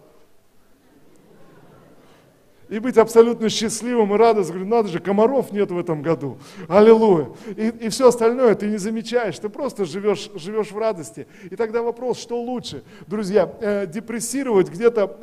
и 2.70 2.80
быть 2.80 2.98
абсолютно 2.98 3.50
счастливым 3.50 4.14
и 4.14 4.18
радостным. 4.18 4.58
Говорю, 4.58 4.70
надо 4.70 4.90
же, 4.90 5.00
комаров 5.00 5.52
нет 5.52 5.72
в 5.72 5.78
этом 5.78 6.02
году. 6.02 6.38
Аллилуйя. 6.68 7.30
И, 7.56 7.68
и 7.68 7.90
все 7.90 8.08
остальное 8.08 8.56
ты 8.56 8.68
не 8.68 8.78
замечаешь, 8.78 9.38
ты 9.40 9.50
просто 9.50 9.86
живешь, 9.86 10.30
живешь 10.36 10.72
в 10.72 10.78
радости. 10.78 11.28
И 11.50 11.56
тогда 11.56 11.82
вопрос, 11.82 12.20
что 12.20 12.42
лучше? 12.42 12.84
Друзья, 13.08 13.52
э, 13.62 13.88
депрессировать 13.88 14.70
где-то 14.70 15.18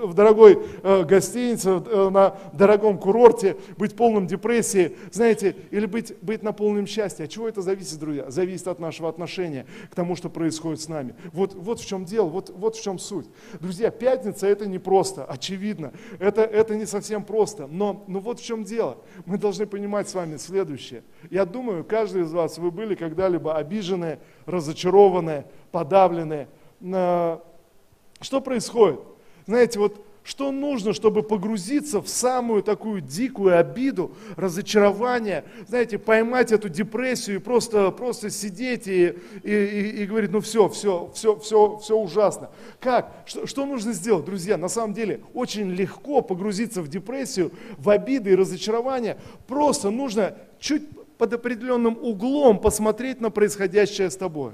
э, 0.00 0.06
в 0.06 0.14
дорогой 0.14 0.58
э, 0.82 1.04
гостинице, 1.04 1.82
э, 1.84 2.10
на 2.10 2.36
дорогом 2.52 2.98
курорте, 2.98 3.56
быть 3.76 3.94
полным 3.94 4.26
депрессии, 4.26 4.96
знаете, 5.10 5.56
или 5.70 5.86
быть, 5.86 6.14
быть 6.22 6.42
на 6.42 6.52
полном 6.52 6.86
счастье. 6.86 7.24
От 7.24 7.30
чего 7.30 7.48
это 7.48 7.62
зависит, 7.62 7.98
друзья? 7.98 8.30
Зависит 8.30 8.68
от 8.68 8.78
нашего 8.78 9.08
отношения 9.08 9.66
к 9.90 9.94
тому, 9.94 10.16
что 10.16 10.28
происходит 10.28 10.80
с 10.80 10.88
нами. 10.88 11.14
Вот, 11.32 11.54
вот 11.54 11.80
в 11.80 11.86
чем 11.86 12.04
дело, 12.04 12.26
вот, 12.26 12.50
вот 12.54 12.76
в 12.76 12.82
чем 12.82 12.98
суть. 12.98 13.26
Друзья, 13.60 13.90
пятница 13.90 14.46
это 14.46 14.66
не 14.66 14.78
просто, 14.78 15.24
очевидно. 15.24 15.92
Это, 16.18 16.42
это 16.52 16.76
не 16.76 16.86
совсем 16.86 17.24
просто. 17.24 17.66
Но, 17.66 18.04
но 18.06 18.20
вот 18.20 18.38
в 18.38 18.44
чем 18.44 18.62
дело. 18.64 18.98
Мы 19.24 19.38
должны 19.38 19.66
понимать 19.66 20.08
с 20.08 20.14
вами 20.14 20.36
следующее. 20.36 21.02
Я 21.30 21.44
думаю, 21.44 21.84
каждый 21.84 22.22
из 22.22 22.32
вас, 22.32 22.58
вы 22.58 22.70
были 22.70 22.94
когда-либо 22.94 23.56
обижены, 23.56 24.18
разочарованы, 24.46 25.44
подавлены. 25.70 26.48
Что 26.80 28.40
происходит? 28.44 29.00
Знаете, 29.46 29.78
вот 29.78 30.04
что 30.24 30.52
нужно, 30.52 30.92
чтобы 30.92 31.22
погрузиться 31.22 32.00
в 32.00 32.08
самую 32.08 32.62
такую 32.62 33.00
дикую 33.00 33.58
обиду, 33.58 34.12
разочарование, 34.36 35.44
знаете, 35.66 35.98
поймать 35.98 36.52
эту 36.52 36.68
депрессию 36.68 37.36
и 37.36 37.38
просто, 37.40 37.90
просто 37.90 38.30
сидеть 38.30 38.86
и, 38.86 39.14
и, 39.42 39.52
и, 39.52 40.02
и 40.02 40.06
говорить, 40.06 40.30
ну 40.30 40.40
все, 40.40 40.68
все, 40.68 41.10
все, 41.14 41.36
все, 41.38 41.78
все 41.78 41.96
ужасно. 41.96 42.50
Как? 42.80 43.12
Что, 43.26 43.46
что 43.46 43.66
нужно 43.66 43.92
сделать, 43.92 44.24
друзья? 44.24 44.56
На 44.56 44.68
самом 44.68 44.94
деле 44.94 45.22
очень 45.34 45.70
легко 45.70 46.22
погрузиться 46.22 46.82
в 46.82 46.88
депрессию, 46.88 47.50
в 47.78 47.90
обиды 47.90 48.30
и 48.30 48.36
разочарование. 48.36 49.18
Просто 49.46 49.90
нужно 49.90 50.36
чуть 50.60 50.82
под 51.18 51.32
определенным 51.34 51.98
углом 52.00 52.58
посмотреть 52.60 53.20
на 53.20 53.30
происходящее 53.30 54.10
с 54.10 54.16
тобой. 54.16 54.52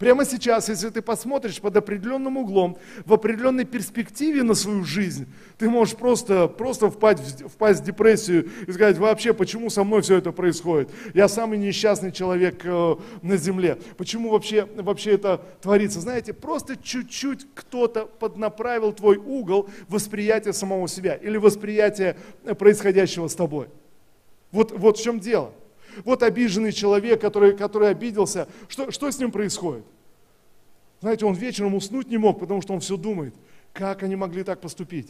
Прямо 0.00 0.24
сейчас, 0.24 0.70
если 0.70 0.88
ты 0.88 1.02
посмотришь 1.02 1.60
под 1.60 1.76
определенным 1.76 2.38
углом, 2.38 2.78
в 3.04 3.12
определенной 3.12 3.66
перспективе 3.66 4.42
на 4.42 4.54
свою 4.54 4.82
жизнь, 4.82 5.26
ты 5.58 5.68
можешь 5.68 5.94
просто, 5.94 6.48
просто 6.48 6.90
впасть, 6.90 7.42
впасть 7.42 7.82
в 7.82 7.84
депрессию 7.84 8.48
и 8.66 8.72
сказать, 8.72 8.96
вообще, 8.96 9.34
почему 9.34 9.68
со 9.68 9.84
мной 9.84 10.00
все 10.00 10.16
это 10.16 10.32
происходит? 10.32 10.88
Я 11.12 11.28
самый 11.28 11.58
несчастный 11.58 12.12
человек 12.12 12.62
э, 12.64 12.96
на 13.20 13.36
земле. 13.36 13.76
Почему 13.98 14.30
вообще, 14.30 14.66
вообще 14.74 15.10
это 15.16 15.42
творится? 15.60 16.00
Знаете, 16.00 16.32
просто 16.32 16.78
чуть-чуть 16.82 17.48
кто-то 17.54 18.06
поднаправил 18.06 18.94
твой 18.94 19.18
угол 19.18 19.68
восприятия 19.86 20.54
самого 20.54 20.88
себя 20.88 21.14
или 21.14 21.36
восприятия 21.36 22.16
происходящего 22.58 23.28
с 23.28 23.34
тобой. 23.34 23.68
Вот, 24.50 24.72
вот 24.72 24.96
в 24.96 25.02
чем 25.04 25.20
дело. 25.20 25.52
Вот 26.04 26.22
обиженный 26.22 26.72
человек, 26.72 27.20
который, 27.20 27.56
который 27.56 27.90
обиделся, 27.90 28.48
что, 28.68 28.90
что 28.90 29.10
с 29.10 29.18
ним 29.18 29.30
происходит? 29.32 29.84
Знаете, 31.00 31.24
он 31.24 31.34
вечером 31.34 31.74
уснуть 31.74 32.08
не 32.08 32.18
мог, 32.18 32.38
потому 32.38 32.60
что 32.60 32.74
он 32.74 32.80
все 32.80 32.96
думает, 32.96 33.34
как 33.72 34.02
они 34.02 34.16
могли 34.16 34.42
так 34.44 34.60
поступить. 34.60 35.08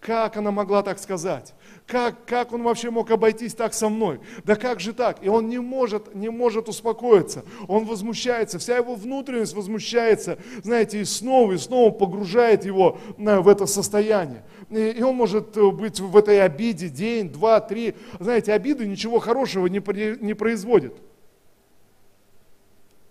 Как 0.00 0.38
она 0.38 0.50
могла 0.50 0.82
так 0.82 0.98
сказать? 0.98 1.54
Как, 1.86 2.24
как 2.24 2.54
он 2.54 2.62
вообще 2.62 2.90
мог 2.90 3.10
обойтись 3.10 3.54
так 3.54 3.74
со 3.74 3.90
мной? 3.90 4.20
Да 4.44 4.56
как 4.56 4.80
же 4.80 4.94
так? 4.94 5.22
И 5.22 5.28
он 5.28 5.50
не 5.50 5.58
может, 5.58 6.14
не 6.14 6.30
может 6.30 6.70
успокоиться. 6.70 7.44
Он 7.68 7.84
возмущается, 7.84 8.58
вся 8.58 8.78
его 8.78 8.94
внутренность 8.94 9.52
возмущается, 9.52 10.38
знаете, 10.62 11.02
и 11.02 11.04
снова, 11.04 11.52
и 11.52 11.58
снова 11.58 11.90
погружает 11.90 12.64
его 12.64 12.98
в 13.18 13.46
это 13.46 13.66
состояние. 13.66 14.42
И, 14.70 14.88
и 14.90 15.02
он 15.02 15.16
может 15.16 15.54
э, 15.58 15.70
быть 15.70 16.00
в 16.00 16.16
этой 16.16 16.40
обиде 16.42 16.88
день, 16.88 17.28
два, 17.28 17.60
три. 17.60 17.94
Знаете, 18.18 18.54
обиды 18.54 18.86
ничего 18.86 19.18
хорошего 19.18 19.66
не, 19.66 19.82
не 20.24 20.32
производят. 20.32 20.94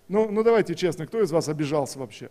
Ну, 0.08 0.28
ну 0.28 0.42
давайте 0.42 0.74
честно, 0.74 1.06
кто 1.06 1.22
из 1.22 1.30
вас 1.30 1.48
обижался 1.48 2.00
вообще? 2.00 2.30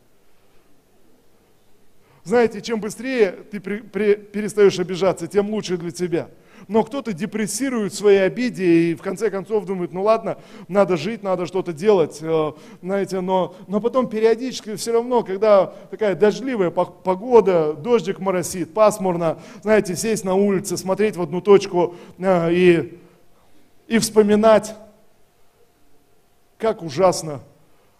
Знаете, 2.29 2.61
чем 2.61 2.79
быстрее 2.79 3.31
ты 3.31 3.59
при, 3.59 3.79
при, 3.79 4.13
перестаешь 4.13 4.77
обижаться, 4.77 5.25
тем 5.25 5.49
лучше 5.49 5.77
для 5.77 5.89
тебя. 5.89 6.29
Но 6.67 6.83
кто-то 6.83 7.11
депрессирует 7.11 7.91
в 7.91 7.95
своей 7.95 8.19
обиде 8.19 8.65
и 8.65 8.93
в 8.93 9.01
конце 9.01 9.31
концов 9.31 9.65
думает, 9.65 9.93
ну 9.93 10.03
ладно, 10.03 10.37
надо 10.67 10.95
жить, 10.95 11.23
надо 11.23 11.47
что-то 11.47 11.73
делать, 11.73 12.19
э, 12.21 12.51
знаете, 12.83 13.21
но, 13.21 13.55
но 13.67 13.81
потом 13.81 14.07
периодически 14.07 14.75
все 14.75 14.93
равно, 14.93 15.23
когда 15.23 15.73
такая 15.89 16.13
дождливая 16.13 16.69
погода, 16.69 17.73
дождик 17.73 18.19
моросит, 18.19 18.75
пасмурно, 18.75 19.39
знаете, 19.63 19.95
сесть 19.95 20.23
на 20.23 20.35
улице, 20.35 20.77
смотреть 20.77 21.15
в 21.15 21.23
одну 21.23 21.41
точку 21.41 21.95
э, 22.19 22.53
и, 22.53 22.99
и 23.87 23.97
вспоминать, 23.97 24.75
как 26.59 26.83
ужасно 26.83 27.39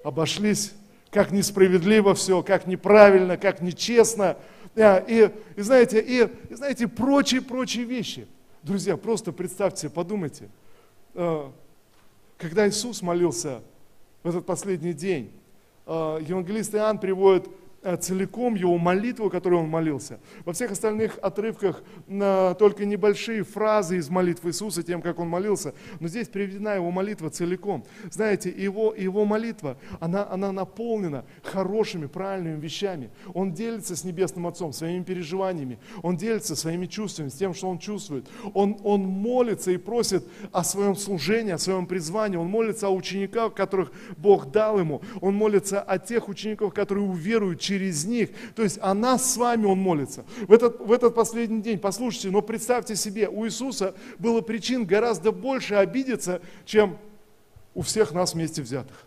обошлись 0.04 0.74
как 1.12 1.32
несправедливо 1.32 2.14
все, 2.14 2.44
как 2.44 2.68
неправильно, 2.68 3.38
как 3.38 3.62
нечестно. 3.62 4.38
Э, 4.76 5.04
и, 5.08 5.32
и, 5.56 5.62
знаете, 5.62 6.00
и, 6.00 6.30
и 6.50 6.56
знаете, 6.56 6.88
прочие-прочие 6.88 7.86
вещи. 7.86 8.28
Друзья, 8.64 8.98
просто 8.98 9.32
представьте, 9.32 9.90
подумайте, 9.90 10.50
э, 11.16 11.50
когда 12.38 12.68
Иисус 12.68 13.02
молился 13.02 13.62
в 14.24 14.30
этот 14.30 14.46
последний 14.46 14.94
день, 14.94 15.32
э, 15.86 16.20
евангелист 16.28 16.76
Иоанн 16.76 17.00
приводит 17.00 17.48
целиком 18.02 18.56
его 18.56 18.78
молитву, 18.78 19.30
которую 19.30 19.64
он 19.64 19.70
молился. 19.70 20.20
Во 20.46 20.54
всех 20.54 20.72
остальных 20.72 21.18
отрывках 21.22 21.84
только 22.08 22.86
небольшие 22.86 23.44
фразы 23.44 23.98
из 23.98 24.10
молитвы 24.10 24.50
Иисуса, 24.50 24.84
тем, 24.84 25.02
как 25.02 25.20
он 25.20 25.28
молился. 25.28 25.74
Но 26.00 26.08
здесь 26.08 26.28
приведена 26.28 26.76
его 26.76 26.92
молитва 26.92 27.30
целиком. 27.30 27.86
Знаете, 28.12 28.50
его, 28.50 28.94
его 28.94 29.26
молитва, 29.26 29.78
она, 30.00 30.28
она 30.30 30.52
наполнена 30.52 31.26
хорошими, 31.44 32.08
правильными 32.08 32.60
вещами. 32.60 33.12
Он 33.34 33.54
делится 33.54 33.96
с 33.96 34.04
Небесным 34.04 34.48
Отцом 34.48 34.74
своими 34.74 35.04
переживаниями. 35.04 35.80
Он 36.02 36.18
делится 36.18 36.56
своими 36.56 36.86
чувствами, 36.86 37.30
с 37.30 37.34
тем, 37.34 37.54
что 37.54 37.70
он 37.70 37.80
чувствует. 37.80 38.28
Он, 38.54 38.78
он 38.84 39.02
молится 39.02 39.72
и 39.72 39.78
просит 39.78 40.28
о 40.52 40.64
своем 40.64 40.96
служении, 40.96 41.52
о 41.52 41.58
своем 41.58 41.86
призвании. 41.86 42.38
Он 42.38 42.48
молится 42.48 42.88
о 42.88 42.92
учениках, 42.92 43.54
которых 43.54 43.92
Бог 44.18 44.52
дал 44.52 44.80
ему. 44.80 45.02
Он 45.22 45.36
молится 45.36 45.82
о 45.82 45.98
тех 45.98 46.28
учениках, 46.28 46.74
которые 46.74 47.06
уверуют 47.06 47.60
через 47.70 48.06
них. 48.06 48.30
То 48.56 48.64
есть 48.64 48.80
о 48.82 48.94
нас 48.94 49.34
с 49.34 49.38
вами 49.38 49.66
Он 49.66 49.78
молится. 49.78 50.26
В 50.48 50.52
этот, 50.52 50.80
в 50.80 50.92
этот 50.92 51.14
последний 51.14 51.62
день, 51.62 51.78
послушайте, 51.78 52.32
но 52.32 52.42
представьте 52.42 52.96
себе, 52.96 53.30
у 53.30 53.46
Иисуса 53.46 53.94
было 54.18 54.42
причин 54.42 54.86
гораздо 54.86 55.32
больше 55.32 55.76
обидеться, 55.76 56.42
чем 56.66 56.98
у 57.76 57.82
всех 57.82 58.12
нас 58.12 58.34
вместе 58.34 58.62
взятых. 58.62 59.06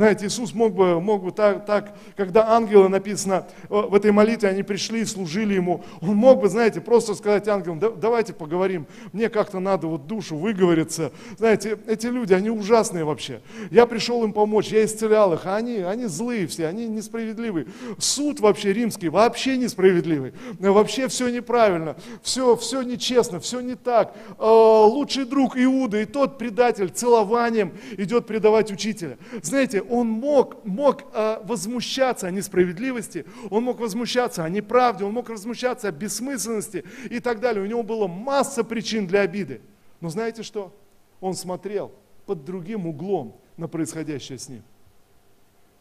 Знаете, 0.00 0.28
Иисус 0.28 0.54
мог 0.54 0.72
бы, 0.72 0.98
мог 0.98 1.22
бы 1.22 1.30
так, 1.30 1.66
так, 1.66 1.94
когда 2.16 2.52
ангелы 2.52 2.88
написано 2.88 3.46
в 3.68 3.94
этой 3.94 4.12
молитве, 4.12 4.48
они 4.48 4.62
пришли 4.62 5.02
и 5.02 5.04
служили 5.04 5.52
Ему, 5.52 5.84
Он 6.00 6.16
мог 6.16 6.40
бы, 6.40 6.48
знаете, 6.48 6.80
просто 6.80 7.14
сказать 7.14 7.46
ангелам, 7.48 7.78
да, 7.78 7.90
давайте 7.90 8.32
поговорим, 8.32 8.86
мне 9.12 9.28
как-то 9.28 9.60
надо 9.60 9.88
вот 9.88 10.06
душу 10.06 10.36
выговориться. 10.36 11.12
Знаете, 11.36 11.78
эти 11.86 12.06
люди, 12.06 12.32
они 12.32 12.48
ужасные 12.48 13.04
вообще. 13.04 13.42
Я 13.70 13.84
пришел 13.84 14.24
им 14.24 14.32
помочь, 14.32 14.68
я 14.68 14.86
исцелял 14.86 15.34
их, 15.34 15.44
а 15.44 15.56
они, 15.56 15.80
они 15.80 16.06
злые 16.06 16.46
все, 16.46 16.66
они 16.66 16.86
несправедливые. 16.86 17.66
Суд 17.98 18.40
вообще 18.40 18.72
римский 18.72 19.10
вообще 19.10 19.58
несправедливый, 19.58 20.32
вообще 20.58 21.08
все 21.08 21.28
неправильно, 21.28 21.94
все, 22.22 22.56
все 22.56 22.80
нечестно, 22.80 23.38
все 23.38 23.60
не 23.60 23.74
так. 23.74 24.16
А, 24.38 24.86
лучший 24.86 25.26
друг 25.26 25.58
Иуда 25.58 26.00
и 26.00 26.06
тот 26.06 26.38
предатель 26.38 26.88
целованием 26.88 27.74
идет 27.98 28.26
предавать 28.26 28.72
учителя. 28.72 29.18
Знаете, 29.42 29.82
он 29.90 30.08
мог, 30.08 30.64
мог 30.64 31.02
э, 31.12 31.40
возмущаться 31.42 32.28
о 32.28 32.30
несправедливости, 32.30 33.26
он 33.50 33.64
мог 33.64 33.80
возмущаться 33.80 34.44
о 34.44 34.48
неправде, 34.48 35.04
он 35.04 35.12
мог 35.12 35.28
возмущаться 35.28 35.88
о 35.88 35.92
бессмысленности 35.92 36.84
и 37.10 37.18
так 37.18 37.40
далее. 37.40 37.62
У 37.62 37.66
него 37.66 37.82
была 37.82 38.06
масса 38.06 38.62
причин 38.62 39.08
для 39.08 39.22
обиды. 39.22 39.60
Но 40.00 40.08
знаете 40.08 40.44
что? 40.44 40.72
Он 41.20 41.34
смотрел 41.34 41.92
под 42.24 42.44
другим 42.44 42.86
углом 42.86 43.36
на 43.56 43.66
происходящее 43.66 44.38
с 44.38 44.48
ним. 44.48 44.62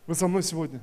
Вы 0.08 0.16
со 0.16 0.28
мной 0.28 0.42
сегодня? 0.42 0.82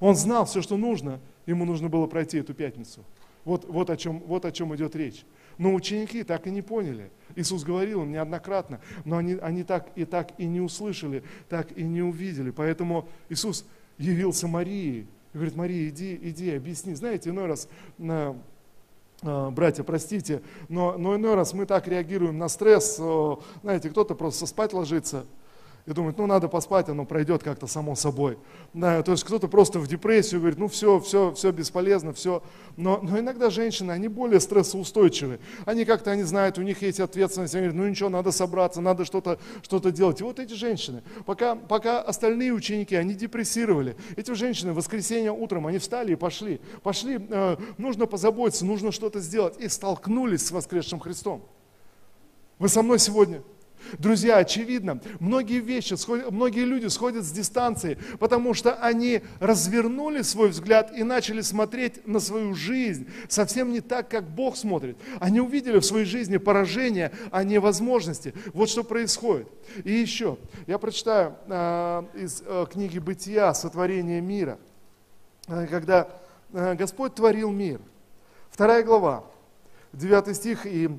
Он 0.00 0.16
знал 0.16 0.46
все, 0.46 0.62
что 0.62 0.78
нужно, 0.78 1.20
ему 1.44 1.66
нужно 1.66 1.90
было 1.90 2.06
пройти 2.06 2.38
эту 2.38 2.54
пятницу. 2.54 3.04
Вот, 3.44 3.66
вот, 3.66 3.90
о, 3.90 3.96
чем, 3.96 4.20
вот 4.20 4.46
о 4.46 4.52
чем 4.52 4.74
идет 4.74 4.96
речь. 4.96 5.24
Но 5.58 5.74
ученики 5.74 6.22
так 6.24 6.46
и 6.46 6.50
не 6.50 6.62
поняли. 6.62 7.10
Иисус 7.36 7.64
говорил 7.64 8.02
им 8.02 8.12
неоднократно, 8.12 8.80
но 9.04 9.18
они, 9.18 9.34
они 9.34 9.64
так 9.64 9.88
и 9.96 10.04
так 10.04 10.32
и 10.38 10.46
не 10.46 10.60
услышали, 10.60 11.22
так 11.48 11.76
и 11.76 11.82
не 11.82 12.00
увидели. 12.00 12.50
Поэтому 12.50 13.08
Иисус 13.28 13.66
явился 13.98 14.48
Марии 14.48 15.06
говорит, 15.34 15.56
Мария, 15.56 15.88
иди, 15.88 16.18
иди, 16.20 16.50
объясни. 16.54 16.94
Знаете, 16.94 17.30
иной 17.30 17.46
раз, 17.46 17.68
а, 18.00 19.50
братья, 19.50 19.82
простите, 19.82 20.42
но, 20.68 20.96
но 20.96 21.16
иной 21.16 21.34
раз 21.34 21.52
мы 21.52 21.66
так 21.66 21.88
реагируем 21.88 22.38
на 22.38 22.48
стресс, 22.48 22.96
знаете, 23.62 23.90
кто-то 23.90 24.14
просто 24.14 24.46
спать 24.46 24.72
ложится, 24.72 25.26
и 25.88 25.92
думает, 25.94 26.18
ну 26.18 26.26
надо 26.26 26.48
поспать, 26.48 26.90
оно 26.90 27.06
пройдет 27.06 27.42
как-то 27.42 27.66
само 27.66 27.94
собой. 27.94 28.36
Да, 28.74 29.02
то 29.02 29.12
есть 29.12 29.24
кто-то 29.24 29.48
просто 29.48 29.78
в 29.78 29.88
депрессию 29.88 30.40
говорит, 30.40 30.58
ну 30.58 30.68
все, 30.68 31.00
все, 31.00 31.32
все 31.32 31.50
бесполезно, 31.50 32.12
все. 32.12 32.42
Но, 32.76 33.00
но 33.02 33.18
иногда 33.18 33.48
женщины, 33.48 33.92
они 33.92 34.08
более 34.08 34.38
стрессоустойчивы. 34.38 35.40
Они 35.64 35.86
как-то, 35.86 36.10
они 36.10 36.24
знают, 36.24 36.58
у 36.58 36.62
них 36.62 36.82
есть 36.82 37.00
ответственность, 37.00 37.54
они 37.54 37.68
говорят, 37.68 37.82
ну 37.82 37.88
ничего, 37.88 38.10
надо 38.10 38.32
собраться, 38.32 38.82
надо 38.82 39.06
что-то 39.06 39.38
что 39.62 39.78
делать. 39.88 40.20
И 40.20 40.24
вот 40.24 40.38
эти 40.38 40.52
женщины, 40.52 41.02
пока, 41.24 41.54
пока 41.54 42.02
остальные 42.02 42.52
ученики, 42.52 42.94
они 42.94 43.14
депрессировали, 43.14 43.96
эти 44.16 44.34
женщины 44.34 44.74
в 44.74 44.76
воскресенье 44.76 45.32
утром, 45.32 45.66
они 45.66 45.78
встали 45.78 46.12
и 46.12 46.16
пошли. 46.16 46.60
Пошли, 46.82 47.18
э, 47.18 47.56
нужно 47.78 48.04
позаботиться, 48.04 48.66
нужно 48.66 48.92
что-то 48.92 49.20
сделать. 49.20 49.54
И 49.58 49.68
столкнулись 49.68 50.44
с 50.44 50.50
воскресшим 50.50 51.00
Христом. 51.00 51.42
Вы 52.58 52.68
со 52.68 52.82
мной 52.82 52.98
сегодня? 52.98 53.40
Друзья, 53.98 54.36
очевидно, 54.36 55.00
многие 55.20 55.60
вещи, 55.60 55.96
многие 56.30 56.64
люди 56.64 56.86
сходят 56.88 57.24
с 57.24 57.30
дистанции, 57.30 57.98
потому 58.18 58.54
что 58.54 58.74
они 58.74 59.22
развернули 59.40 60.22
свой 60.22 60.48
взгляд 60.48 60.92
и 60.96 61.02
начали 61.02 61.40
смотреть 61.40 62.06
на 62.06 62.20
свою 62.20 62.54
жизнь 62.54 63.08
совсем 63.28 63.72
не 63.72 63.80
так, 63.80 64.08
как 64.08 64.28
Бог 64.28 64.56
смотрит. 64.56 64.98
Они 65.20 65.40
увидели 65.40 65.78
в 65.78 65.84
своей 65.84 66.04
жизни 66.04 66.36
поражение, 66.36 67.12
а 67.30 67.44
не 67.44 67.58
возможности. 67.58 68.34
Вот 68.52 68.68
что 68.68 68.84
происходит. 68.84 69.48
И 69.84 69.92
еще, 69.92 70.38
я 70.66 70.78
прочитаю 70.78 71.36
э, 71.46 72.02
из 72.14 72.42
э, 72.44 72.66
книги 72.70 72.98
«Бытия. 72.98 73.54
Сотворение 73.54 74.20
мира», 74.20 74.58
э, 75.46 75.66
когда 75.66 76.08
э, 76.52 76.74
Господь 76.74 77.14
творил 77.14 77.50
мир. 77.50 77.80
Вторая 78.50 78.82
глава, 78.82 79.24
9 79.92 80.36
стих 80.36 80.66
и 80.66 80.90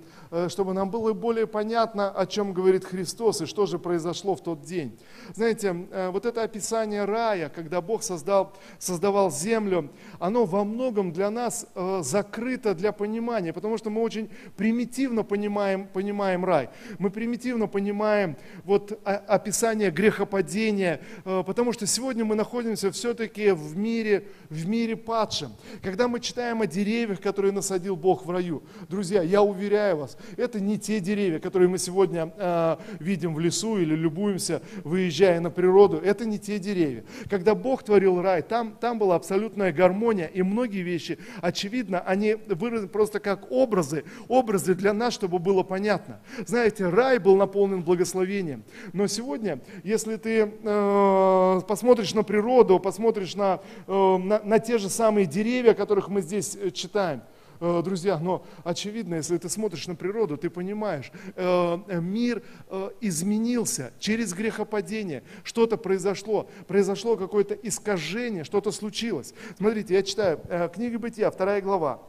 чтобы 0.48 0.74
нам 0.74 0.92
было 0.92 1.13
более 1.13 1.48
понятно, 1.48 2.12
о 2.12 2.26
чем 2.26 2.54
говорит 2.54 2.86
Христос 2.86 3.42
и 3.42 3.46
что 3.46 3.65
же 3.65 3.80
произошло 3.80 4.36
в 4.36 4.44
тот 4.44 4.62
день. 4.62 4.98
Знаете, 5.34 5.88
э, 5.92 6.10
вот 6.10 6.26
это 6.26 6.44
описание 6.44 7.06
рая, 7.06 7.50
когда 7.50 7.82
Бог 7.82 8.04
создал, 8.04 8.54
создавал 8.78 9.32
землю, 9.32 9.89
оно 10.20 10.46
во 10.46 10.63
многом 10.63 11.12
для 11.12 11.32
нас 11.32 11.65
э, 11.74 12.02
закрыто 12.04 12.76
для 12.76 12.92
понимания, 12.92 13.54
потому 13.54 13.78
что 13.78 13.89
мы 13.89 14.02
очень 14.02 14.30
примитивно 14.56 15.24
понимаем, 15.24 15.88
понимаем 15.88 16.46
рай. 16.46 16.70
Мы 17.00 17.10
примитивно 17.10 17.68
понимаем 17.68 18.38
вот 18.63 19.00
описание 19.04 19.89
грехопадения, 19.89 21.02
потому 21.24 21.74
что 21.74 21.88
сегодня 21.88 22.24
мы 22.24 22.36
находимся 22.36 22.92
все-таки 22.92 23.52
в 23.52 23.78
мире, 23.78 24.28
в 24.50 24.68
мире 24.68 24.96
падшем. 24.96 25.54
Когда 25.82 26.08
мы 26.08 26.20
читаем 26.20 26.62
о 26.62 26.68
деревьях, 26.68 27.20
которые 27.22 27.52
насадил 27.52 27.96
Бог 27.96 28.26
в 28.26 28.30
раю, 28.30 28.63
друзья, 28.88 29.22
я 29.24 29.42
уверяю 29.42 29.98
вас, 29.98 30.18
это 30.38 30.60
не 30.60 30.77
те 30.77 30.99
деревья, 30.99 31.39
которые 31.39 31.69
мы 31.69 31.77
сегодня 31.77 32.32
э, 32.38 32.77
видим 32.99 33.34
в 33.34 33.39
лесу 33.39 33.77
или 33.77 33.95
любуемся, 33.95 34.62
выезжая 34.84 35.39
на 35.39 35.49
природу. 35.49 35.97
Это 35.97 36.25
не 36.25 36.39
те 36.39 36.60
деревья. 36.60 37.03
Когда 37.29 37.55
Бог 37.55 37.84
творил 37.84 38.21
рай, 38.21 38.41
там, 38.41 38.75
там 38.79 38.99
была 38.99 39.15
абсолютная 39.15 39.71
гармония, 39.71 40.27
и 40.27 40.41
многие 40.41 40.82
вещи, 40.82 41.17
очевидно, 41.41 41.99
они 42.01 42.36
выражены 42.47 42.88
просто 42.88 43.19
как 43.19 43.51
образы, 43.51 44.03
образы 44.27 44.75
для 44.75 44.93
нас, 44.93 45.13
чтобы 45.13 45.39
было 45.39 45.63
понятно. 45.63 46.19
Знаете, 46.45 46.88
рай 46.88 47.19
был 47.19 47.36
наполнен 47.36 47.82
благословением. 47.84 48.63
Но 48.93 49.08
сегодня, 49.08 49.60
если 49.84 50.15
ты 50.15 50.51
э, 50.63 51.62
посмотришь 51.67 52.13
на 52.13 52.23
природу, 52.23 52.79
посмотришь 52.79 53.36
на, 53.36 53.60
э, 53.88 54.17
на, 54.17 54.41
на 54.43 54.60
те 54.60 54.77
же 54.77 54.89
самые 54.89 55.25
деревья, 55.25 55.73
которых 55.73 56.10
мы 56.10 56.21
здесь 56.21 56.58
э, 56.60 56.71
читаем, 56.71 57.21
друзья, 57.60 58.17
но 58.17 58.45
очевидно, 58.63 59.15
если 59.15 59.38
ты 59.38 59.50
смотришь 59.50 59.88
на 59.88 59.95
природу, 59.95 60.38
ты 60.38 60.50
понимаешь, 60.50 61.12
э, 61.36 62.00
мир 62.02 62.41
э, 62.69 62.89
изменился 63.02 63.91
через 64.00 64.34
грехопадение, 64.34 65.24
что-то 65.43 65.78
произошло, 65.78 66.50
произошло 66.67 67.17
какое-то 67.17 67.54
искажение, 67.56 68.43
что-то 68.43 68.72
случилось. 68.72 69.34
Смотрите, 69.58 69.93
я 69.93 70.04
читаю 70.04 70.39
книга 70.74 71.00
Бытия, 71.00 71.30
вторая 71.32 71.62
глава, 71.62 72.02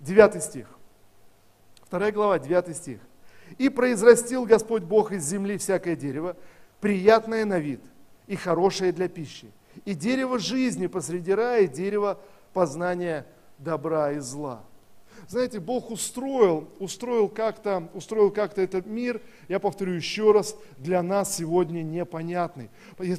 9 0.00 0.42
стих. 0.42 0.66
Вторая 1.82 2.12
глава, 2.12 2.38
9 2.38 2.76
стих. 2.76 3.00
«И 3.58 3.68
произрастил 3.68 4.46
Господь 4.46 4.82
Бог 4.82 5.12
из 5.12 5.24
земли 5.24 5.58
всякое 5.58 5.96
дерево, 5.96 6.36
приятное 6.80 7.44
на 7.44 7.58
вид 7.58 7.80
и 8.26 8.36
хорошее 8.36 8.92
для 8.92 9.08
пищи, 9.08 9.50
и 9.84 9.94
дерево 9.94 10.38
жизни 10.38 10.86
посреди 10.86 11.32
рая, 11.32 11.64
и 11.64 11.68
дерево 11.68 12.18
познания 12.52 13.26
добра 13.64 14.12
и 14.12 14.18
зла. 14.20 14.60
Знаете, 15.28 15.60
Бог 15.60 15.90
устроил, 15.90 16.68
устроил 16.78 17.28
как-то, 17.28 17.88
устроил 17.94 18.30
как-то 18.30 18.62
этот 18.62 18.86
мир, 18.86 19.20
я 19.48 19.58
повторю 19.58 19.92
еще 19.92 20.32
раз, 20.32 20.56
для 20.78 21.02
нас 21.02 21.36
сегодня 21.36 21.82
непонятный. 21.82 22.70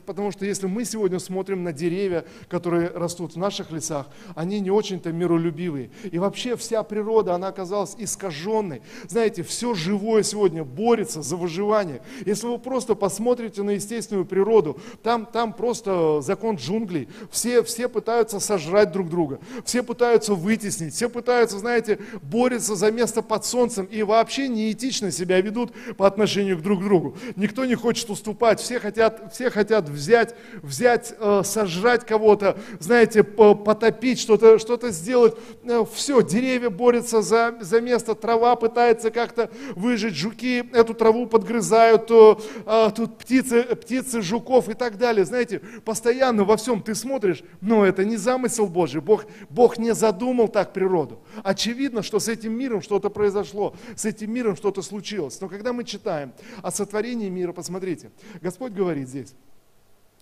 Потому 0.06 0.32
что 0.32 0.46
если 0.46 0.68
мы 0.68 0.86
сегодня 0.86 1.20
смотрим 1.20 1.64
на 1.64 1.74
деревья, 1.74 2.26
которые 2.48 2.90
растут 2.90 3.34
в 3.34 3.38
наших 3.38 3.72
лесах, 3.72 4.08
они 4.36 4.60
не 4.60 4.72
очень-то 4.72 5.12
миролюбивые. 5.12 5.90
И 6.12 6.18
вообще 6.20 6.56
вся 6.56 6.84
природа, 6.84 7.36
она 7.36 7.48
оказалась 7.48 7.96
искаженной. 7.98 8.82
Знаете, 9.08 9.44
все 9.44 9.74
живое 9.74 10.24
сегодня 10.24 10.64
борется 10.64 11.22
за 11.22 11.36
выживание. 11.36 12.02
Если 12.26 12.48
вы 12.48 12.58
просто 12.58 12.96
посмотрите 12.96 13.64
на 13.64 13.72
естественную 13.72 14.26
природу, 14.26 14.80
там, 15.04 15.26
там 15.26 15.54
просто 15.54 16.22
закон 16.22 16.56
джунглей. 16.56 17.10
Все, 17.32 17.64
все 17.64 17.88
пытаются 17.88 18.40
сожрать 18.40 18.92
друг 18.92 19.10
друга, 19.10 19.40
все 19.64 19.84
пытаются 19.84 20.34
вытеснить, 20.34 20.94
все 20.94 21.10
пытаются, 21.10 21.60
знаете, 21.60 21.95
борются 22.22 22.76
за 22.76 22.92
место 22.92 23.22
под 23.22 23.46
солнцем 23.46 23.86
и 23.86 24.04
вообще 24.04 24.48
неэтично 24.48 25.12
себя 25.12 25.42
ведут 25.42 25.74
по 25.98 26.08
отношению 26.08 26.58
к 26.58 26.62
друг 26.62 26.84
другу. 26.84 27.18
Никто 27.36 27.66
не 27.66 27.76
хочет 27.76 28.10
уступать, 28.10 28.60
все 28.60 28.80
хотят, 28.80 29.34
все 29.34 29.50
хотят 29.50 29.90
взять, 29.90 30.36
взять, 30.62 31.14
э, 31.20 31.42
сожрать 31.44 32.06
кого-то, 32.06 32.58
знаете, 32.80 33.24
потопить, 33.24 34.20
что-то 34.20 34.60
что 34.60 34.76
сделать. 34.92 35.36
Э, 35.64 35.86
все, 35.94 36.22
деревья 36.22 36.70
борются 36.70 37.22
за, 37.22 37.56
за 37.62 37.82
место, 37.82 38.16
трава 38.16 38.56
пытается 38.56 39.12
как-то 39.12 39.50
выжить, 39.76 40.16
жуки 40.16 40.64
эту 40.74 40.94
траву 40.94 41.28
подгрызают, 41.28 42.10
э, 42.10 42.92
тут 42.96 43.18
птицы, 43.18 43.64
птицы, 43.64 44.22
жуков 44.22 44.70
и 44.70 44.74
так 44.74 44.98
далее. 44.98 45.26
Знаете, 45.26 45.62
постоянно 45.84 46.44
во 46.44 46.58
всем 46.58 46.82
ты 46.82 46.96
смотришь, 46.96 47.44
но 47.62 47.86
это 47.86 48.06
не 48.06 48.18
замысел 48.18 48.68
Божий. 48.68 49.02
Бог, 49.02 49.26
Бог 49.50 49.78
не 49.78 49.94
задумал 49.94 50.48
так 50.48 50.74
природу. 50.74 51.20
Очевидно, 51.44 51.85
видно, 51.86 52.02
что 52.02 52.20
с 52.20 52.28
этим 52.28 52.54
миром 52.54 52.82
что-то 52.82 53.10
произошло, 53.10 53.76
с 53.96 54.06
этим 54.06 54.32
миром 54.34 54.56
что-то 54.56 54.82
случилось. 54.82 55.40
Но 55.40 55.48
когда 55.48 55.72
мы 55.72 55.84
читаем 55.84 56.34
о 56.64 56.72
сотворении 56.72 57.30
мира, 57.30 57.54
посмотрите, 57.54 58.10
Господь 58.42 58.74
говорит 58.74 59.08
здесь, 59.08 59.36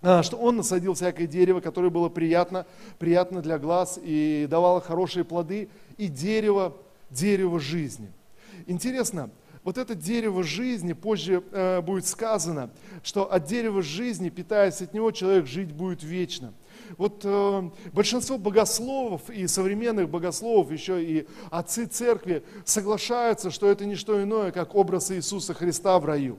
а, 0.01 0.23
что 0.23 0.35
Он 0.37 0.57
насадил 0.57 0.93
всякое 0.93 1.25
дерево, 1.25 1.61
которое 1.61 1.89
было 1.89 2.09
приятно, 2.09 2.65
приятно 2.99 3.41
для 3.41 3.57
глаз 3.57 3.97
и 4.03 4.45
давало 4.49 4.81
хорошие 4.81 5.23
плоды, 5.23 5.69
и 5.97 6.09
дерево, 6.09 6.75
дерево 7.09 7.61
жизни. 7.61 8.11
Интересно, 8.67 9.29
вот 9.63 9.77
это 9.77 9.95
дерево 9.95 10.43
жизни, 10.43 10.91
позже 10.91 11.41
э, 11.51 11.79
будет 11.81 12.05
сказано, 12.05 12.71
что 13.03 13.31
от 13.31 13.45
дерева 13.45 13.81
жизни, 13.81 14.27
питаясь 14.29 14.81
от 14.81 14.93
него, 14.93 15.11
человек 15.11 15.47
жить 15.47 15.71
будет 15.71 16.03
вечно 16.03 16.53
вот 16.97 17.21
э, 17.23 17.69
большинство 17.91 18.37
богословов 18.37 19.29
и 19.29 19.47
современных 19.47 20.09
богословов, 20.09 20.71
еще 20.71 21.03
и 21.03 21.27
отцы 21.49 21.85
церкви 21.85 22.43
соглашаются, 22.65 23.51
что 23.51 23.69
это 23.69 23.85
не 23.85 23.95
что 23.95 24.21
иное, 24.21 24.51
как 24.51 24.75
образ 24.75 25.11
Иисуса 25.11 25.53
Христа 25.53 25.99
в 25.99 26.05
раю. 26.05 26.37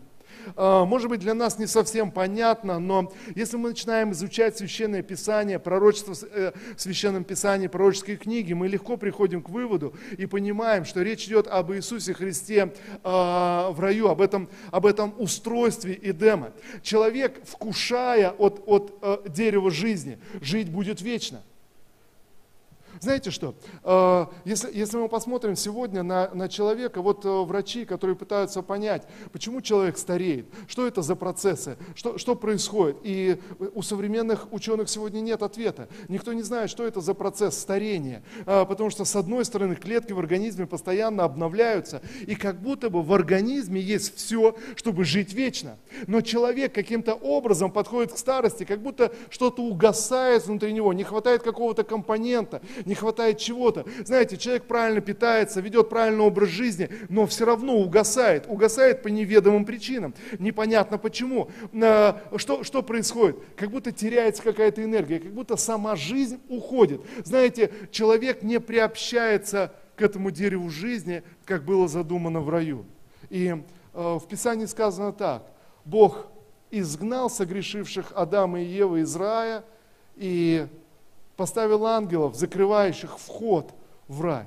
А, 0.57 0.85
может 0.85 1.09
быть, 1.09 1.21
для 1.21 1.35
нас 1.35 1.59
не 1.59 1.67
совсем 1.67 2.11
понятно, 2.11 2.79
но 2.79 3.13
если 3.35 3.57
мы 3.57 3.71
начинаем 3.71 4.13
изучать 4.13 4.57
Священное 4.57 5.03
Писание, 5.03 5.59
пророчество 5.59 6.15
э, 6.31 6.53
в 6.77 6.81
Священном 6.81 7.25
Писании, 7.25 7.67
пророческие 7.67 8.17
книги, 8.17 8.53
мы 8.53 8.69
легко 8.69 8.97
приходим 8.97 9.43
к 9.43 9.49
выводу 9.49 9.95
и 10.17 10.27
понимаем, 10.27 10.85
что 10.85 11.03
речь 11.03 11.27
идет 11.27 11.47
об 11.47 11.73
Иисусе 11.73 12.15
Христе 12.15 12.73
а, 13.03 13.71
в 13.71 13.81
раю, 13.81 14.09
об 14.09 14.21
этом, 14.21 14.49
об 14.71 14.87
этом 14.87 15.15
устройстве 15.19 15.99
Эдема. 16.03 16.53
Человек, 16.83 17.41
вкушая 17.45 18.31
от, 18.31 18.63
от 18.67 18.99
э, 19.03 19.19
дерева 19.29 19.71
жизни, 19.71 20.19
жить 20.41 20.71
будет 20.71 21.01
вечно– 21.01 21.43
знаете 23.05 23.31
что, 23.31 23.55
э, 23.85 24.27
если, 24.45 24.71
если 24.75 24.97
мы 24.97 25.09
посмотрим 25.09 25.57
сегодня 25.57 26.03
на, 26.03 26.31
на 26.35 26.49
человека, 26.49 27.03
вот 27.03 27.25
э, 27.25 27.29
врачи, 27.29 27.85
которые 27.85 28.17
пытаются 28.17 28.63
понять, 28.63 29.07
почему 29.31 29.61
человек 29.61 29.99
стареет, 29.99 30.47
что 30.67 30.87
это 30.87 31.03
за 31.03 31.15
процессы, 31.15 31.77
что, 31.95 32.19
что 32.19 32.35
происходит. 32.35 32.97
И 33.03 33.39
у 33.75 33.83
современных 33.83 34.53
ученых 34.53 34.89
сегодня 34.89 35.21
нет 35.21 35.43
ответа. 35.43 35.89
Никто 36.09 36.33
не 36.33 36.43
знает, 36.43 36.71
что 36.71 36.85
это 36.85 37.01
за 37.01 37.15
процесс 37.15 37.59
старения. 37.59 38.25
Э, 38.47 38.65
потому 38.67 38.91
что, 38.91 39.05
с 39.05 39.15
одной 39.15 39.45
стороны, 39.45 39.77
клетки 39.77 40.13
в 40.13 40.19
организме 40.19 40.67
постоянно 40.67 41.25
обновляются, 41.25 42.03
и 42.27 42.35
как 42.35 42.61
будто 42.61 42.91
бы 42.91 43.03
в 43.03 43.13
организме 43.13 43.81
есть 43.81 44.17
все, 44.17 44.57
чтобы 44.77 45.05
жить 45.05 45.35
вечно. 45.35 45.77
Но 46.07 46.23
человек 46.23 46.75
каким-то 46.75 47.15
образом 47.15 47.71
подходит 47.71 48.13
к 48.13 48.19
старости, 48.19 48.65
как 48.65 48.81
будто 48.81 49.13
что-то 49.29 49.63
угасает 49.63 50.47
внутри 50.47 50.73
него, 50.73 50.93
не 50.93 51.05
хватает 51.05 51.43
какого-то 51.43 51.85
компонента, 51.85 52.63
не 52.85 52.94
хватает 52.95 53.39
чего-то. 53.39 53.85
Знаете, 54.05 54.37
человек 54.37 54.65
правильно 54.65 55.01
питается, 55.01 55.61
ведет 55.61 55.89
правильный 55.89 56.25
образ 56.25 56.49
жизни, 56.49 56.89
но 57.09 57.27
все 57.27 57.45
равно 57.45 57.77
угасает. 57.77 58.45
Угасает 58.49 59.03
по 59.03 59.09
неведомым 59.09 59.65
причинам. 59.65 60.15
Непонятно 60.39 60.99
почему. 60.99 61.51
А, 61.83 62.21
что, 62.37 62.65
что 62.65 62.83
происходит? 62.83 63.37
Как 63.57 63.71
будто 63.71 63.93
теряется 63.93 64.43
какая-то 64.43 64.83
энергия, 64.83 65.19
как 65.21 65.33
будто 65.33 65.57
сама 65.57 65.97
жизнь 65.97 66.41
уходит. 66.49 67.01
Знаете, 67.25 67.71
человек 67.91 68.43
не 68.43 68.61
приобщается 68.61 69.73
к 69.97 70.03
этому 70.03 70.31
дереву 70.31 70.71
жизни, 70.71 71.23
как 71.45 71.65
было 71.65 71.89
задумано 71.89 72.41
в 72.41 72.49
раю. 72.49 72.85
И 73.31 73.49
э, 73.49 73.55
в 73.95 74.27
Писании 74.29 74.67
сказано 74.67 75.13
так. 75.13 75.45
Бог 75.85 76.27
изгнал 76.71 77.31
согрешивших 77.31 78.13
Адама 78.15 78.61
и 78.61 78.65
Евы 78.65 79.01
из 79.01 79.15
рая, 79.15 79.65
и 80.17 80.67
поставил 81.37 81.87
ангелов, 81.87 82.35
закрывающих 82.35 83.19
вход 83.19 83.75
в 84.09 84.21
рай, 84.23 84.47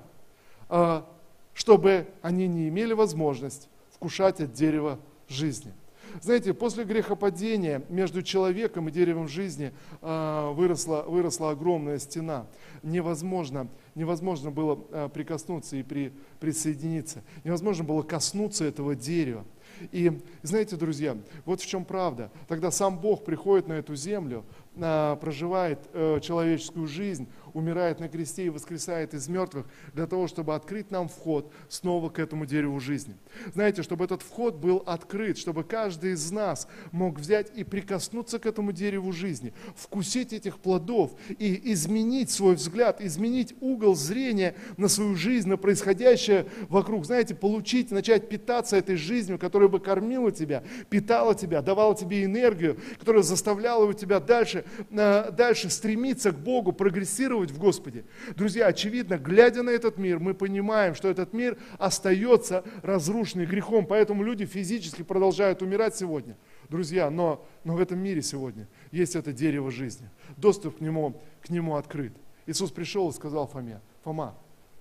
а, 0.69 1.05
чтобы 1.53 2.07
они 2.21 2.47
не 2.47 2.69
имели 2.69 2.93
возможность 2.93 3.69
вкушать 3.91 4.39
от 4.41 4.53
дерева 4.53 4.99
жизни. 5.27 5.73
Знаете, 6.21 6.53
после 6.53 6.83
грехопадения 6.83 7.83
между 7.89 8.21
человеком 8.21 8.87
и 8.87 8.91
деревом 8.91 9.27
жизни 9.27 9.73
а, 10.01 10.51
выросла, 10.51 11.03
выросла 11.07 11.51
огромная 11.51 11.99
стена. 11.99 12.47
Невозможно, 12.83 13.67
невозможно 13.95 14.51
было 14.51 14.79
а, 14.91 15.09
прикоснуться 15.09 15.75
и 15.75 15.83
при, 15.83 16.13
присоединиться. 16.39 17.23
Невозможно 17.43 17.83
было 17.83 18.01
коснуться 18.01 18.65
этого 18.65 18.95
дерева. 18.95 19.43
И 19.91 20.19
знаете, 20.41 20.75
друзья, 20.75 21.17
вот 21.45 21.61
в 21.61 21.67
чем 21.67 21.85
правда. 21.85 22.31
Тогда 22.47 22.71
сам 22.71 22.97
Бог 22.99 23.23
приходит 23.23 23.67
на 23.67 23.73
эту 23.73 23.95
землю, 23.95 24.43
проживает 24.77 25.79
э, 25.93 26.19
человеческую 26.21 26.87
жизнь, 26.87 27.27
умирает 27.53 27.99
на 27.99 28.07
кресте 28.07 28.45
и 28.45 28.49
воскресает 28.49 29.13
из 29.13 29.27
мертвых 29.27 29.65
для 29.93 30.05
того, 30.05 30.27
чтобы 30.27 30.53
открыть 30.55 30.91
нам 30.91 31.09
вход 31.09 31.51
снова 31.69 32.09
к 32.09 32.19
этому 32.19 32.45
дереву 32.45 32.79
жизни. 32.79 33.15
Знаете, 33.53 33.81
чтобы 33.81 34.05
этот 34.05 34.21
вход 34.21 34.55
был 34.55 34.83
открыт, 34.85 35.37
чтобы 35.37 35.63
каждый 35.63 36.11
из 36.11 36.31
нас 36.31 36.67
мог 36.91 37.19
взять 37.19 37.51
и 37.55 37.63
прикоснуться 37.63 38.39
к 38.39 38.45
этому 38.45 38.71
дереву 38.71 39.11
жизни, 39.11 39.53
вкусить 39.75 40.33
этих 40.33 40.59
плодов 40.59 41.11
и 41.29 41.73
изменить 41.73 42.29
свой 42.29 42.55
взгляд, 42.55 43.01
изменить 43.01 43.55
угол 43.59 43.95
зрения 43.95 44.55
на 44.77 44.87
свою 44.87 45.15
жизнь, 45.15 45.49
на 45.49 45.57
происходящее 45.57 46.45
вокруг. 46.69 47.05
Знаете, 47.05 47.33
получить, 47.33 47.91
начать 47.91 48.29
питаться 48.29 48.77
этой 48.77 48.95
жизнью, 48.95 49.39
которая 49.39 49.69
бы 49.69 49.79
кормила 49.79 50.31
тебя, 50.31 50.63
питала 50.89 51.33
тебя, 51.33 51.61
давала 51.61 51.95
тебе 51.95 52.23
энергию, 52.23 52.77
которая 52.99 53.23
заставляла 53.23 53.93
тебя 53.93 54.19
дальше, 54.19 54.65
дальше 54.89 55.69
стремиться 55.69 56.31
к 56.31 56.39
Богу, 56.39 56.71
прогрессировать 56.71 57.51
в 57.51 57.57
Господе. 57.57 58.05
Друзья, 58.35 58.67
очевидно, 58.67 59.17
глядя 59.17 59.63
на 59.63 59.69
этот 59.69 59.97
мир, 59.97 60.19
мы 60.19 60.33
понимаем, 60.33 60.95
что 60.95 61.09
этот 61.09 61.33
мир 61.33 61.57
остается 61.77 62.63
разрушенный 62.83 63.45
грехом, 63.45 63.85
поэтому 63.85 64.23
люди 64.23 64.45
физически 64.45 65.01
продолжают 65.03 65.61
умирать 65.61 65.95
сегодня. 65.95 66.37
Друзья, 66.69 67.09
но, 67.09 67.45
но 67.63 67.75
в 67.75 67.79
этом 67.79 67.99
мире 67.99 68.21
сегодня 68.21 68.67
есть 68.91 69.15
это 69.15 69.31
дерево 69.31 69.71
жизни. 69.71 70.09
Доступ 70.35 70.77
к 70.77 70.81
нему, 70.81 71.21
к 71.41 71.49
нему 71.49 71.75
открыт. 71.75 72.13
Иисус 72.45 72.71
пришел 72.71 73.09
и 73.09 73.13
сказал 73.13 73.47
Фоме, 73.47 73.81
Фома, 74.03 74.35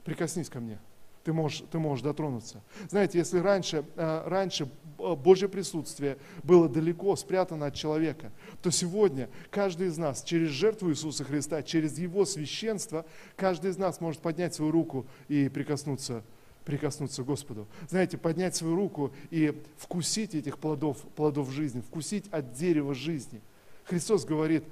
прикоснись 0.05 0.49
ко 0.49 0.61
мне 0.61 0.79
ты 1.27 1.33
можешь, 1.33 1.65
ты 1.73 1.81
можешь 1.81 2.05
дотронуться. 2.05 2.62
Знаете, 2.89 3.19
если 3.19 3.41
раньше, 3.41 3.85
э, 3.97 4.23
раньше 4.27 4.71
Божье 4.97 5.49
присутствие 5.49 6.19
было 6.45 6.69
далеко 6.69 7.17
спрятано 7.17 7.67
от 7.67 7.75
человека, 7.75 8.31
то 8.62 8.71
сегодня 8.71 9.29
каждый 9.51 9.89
из 9.89 9.99
нас 9.99 10.23
через 10.23 10.51
жертву 10.51 10.91
Иисуса 10.91 11.25
Христа, 11.25 11.65
через 11.65 11.99
Его 11.99 12.25
священство, 12.27 13.05
каждый 13.35 13.73
из 13.73 13.77
нас 13.77 14.01
может 14.01 14.21
поднять 14.21 14.55
свою 14.55 14.71
руку 14.71 15.05
и 15.27 15.49
прикоснуться 15.49 16.23
прикоснуться 16.65 17.23
к 17.23 17.27
Господу. 17.27 17.69
Знаете, 17.89 18.19
поднять 18.19 18.57
свою 18.57 18.75
руку 18.75 19.12
и 19.31 19.62
вкусить 19.79 20.35
этих 20.35 20.59
плодов, 20.59 20.99
плодов 21.15 21.51
жизни, 21.51 21.81
вкусить 21.81 22.27
от 22.33 22.55
дерева 22.55 22.93
жизни. 22.93 23.41
Христос 23.85 24.25
говорит, 24.25 24.65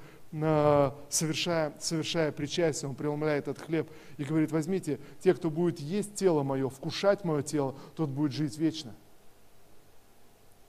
совершая, 1.10 1.74
совершая 1.78 2.32
причастие, 2.32 2.88
он 2.88 2.96
преломляет 2.96 3.46
этот 3.46 3.64
хлеб 3.64 3.88
и 4.16 4.24
говорит, 4.24 4.50
возьмите, 4.50 4.98
те, 5.20 5.32
кто 5.32 5.48
будет 5.48 5.78
есть 5.78 6.16
тело 6.16 6.42
мое, 6.42 6.68
вкушать 6.68 7.24
мое 7.24 7.42
тело, 7.42 7.76
тот 7.94 8.10
будет 8.10 8.32
жить 8.32 8.58
вечно. 8.58 8.94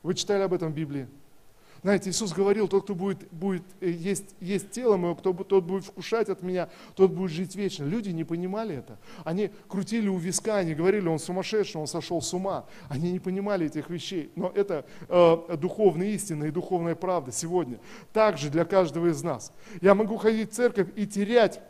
Вы 0.04 0.14
читали 0.14 0.44
об 0.44 0.54
этом 0.54 0.72
в 0.72 0.76
Библии? 0.76 1.08
Знаете, 1.86 2.10
Иисус 2.10 2.34
говорил, 2.34 2.68
тот, 2.68 2.86
кто 2.86 2.96
будет, 2.96 3.32
будет 3.32 3.62
э, 3.80 3.92
есть, 3.92 4.36
есть 4.40 4.72
тело 4.72 4.98
мое, 4.98 5.14
кто, 5.14 5.34
тот 5.34 5.66
будет 5.66 5.86
вкушать 5.86 6.30
от 6.30 6.42
меня, 6.42 6.68
тот 6.96 7.12
будет 7.12 7.30
жить 7.30 7.56
вечно. 7.56 7.84
Люди 7.84 8.10
не 8.10 8.24
понимали 8.24 8.78
это. 8.78 8.98
Они 9.24 9.52
крутили 9.68 10.08
у 10.08 10.18
виска, 10.18 10.58
они 10.58 10.74
говорили, 10.74 11.08
он 11.08 11.20
сумасшедший, 11.20 11.80
он 11.80 11.86
сошел 11.86 12.24
с 12.24 12.34
ума. 12.34 12.66
Они 12.90 13.12
не 13.12 13.20
понимали 13.20 13.68
этих 13.68 13.92
вещей. 13.92 14.32
Но 14.36 14.52
это 14.56 14.88
э, 15.10 15.58
духовная 15.62 16.08
истина 16.08 16.46
и 16.46 16.50
духовная 16.50 16.96
правда 16.96 17.32
сегодня. 17.32 17.78
Также 18.14 18.50
для 18.50 18.66
каждого 18.66 19.12
из 19.12 19.22
нас. 19.22 19.54
Я 19.80 19.94
могу 19.94 20.18
ходить 20.18 20.54
в 20.54 20.56
церковь 20.56 20.88
и 20.96 21.06
терять 21.06 21.62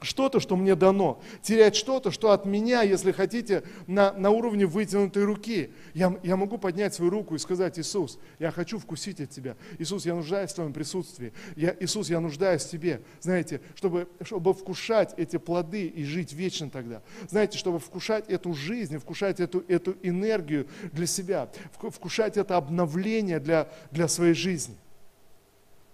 что-то, 0.00 0.40
что 0.40 0.56
мне 0.56 0.74
дано, 0.74 1.22
терять 1.42 1.74
что-то, 1.74 2.10
что 2.10 2.32
от 2.32 2.44
меня, 2.44 2.82
если 2.82 3.12
хотите, 3.12 3.62
на, 3.86 4.12
на 4.12 4.30
уровне 4.30 4.66
вытянутой 4.66 5.24
руки. 5.24 5.72
Я, 5.94 6.18
я 6.22 6.36
могу 6.36 6.58
поднять 6.58 6.94
свою 6.94 7.10
руку 7.10 7.34
и 7.34 7.38
сказать, 7.38 7.78
Иисус, 7.78 8.18
я 8.38 8.50
хочу 8.50 8.78
вкусить 8.78 9.20
от 9.20 9.30
Тебя. 9.30 9.56
Иисус, 9.78 10.04
я 10.04 10.14
нуждаюсь 10.14 10.50
в 10.50 10.54
Твоем 10.54 10.72
присутствии. 10.72 11.32
Я, 11.56 11.74
Иисус, 11.80 12.10
я 12.10 12.20
нуждаюсь 12.20 12.62
в 12.62 12.70
Тебе. 12.70 13.00
Знаете, 13.20 13.60
чтобы, 13.74 14.08
чтобы 14.22 14.52
вкушать 14.54 15.14
эти 15.16 15.38
плоды 15.38 15.86
и 15.86 16.04
жить 16.04 16.32
вечно 16.32 16.68
тогда. 16.68 17.02
Знаете, 17.28 17.56
чтобы 17.58 17.78
вкушать 17.78 18.28
эту 18.28 18.52
жизнь, 18.52 18.98
вкушать 18.98 19.40
эту, 19.40 19.64
эту 19.66 19.96
энергию 20.02 20.66
для 20.92 21.06
себя, 21.06 21.50
вкушать 21.72 22.36
это 22.36 22.56
обновление 22.56 23.40
для, 23.40 23.68
для 23.90 24.08
своей 24.08 24.34
жизни. 24.34 24.76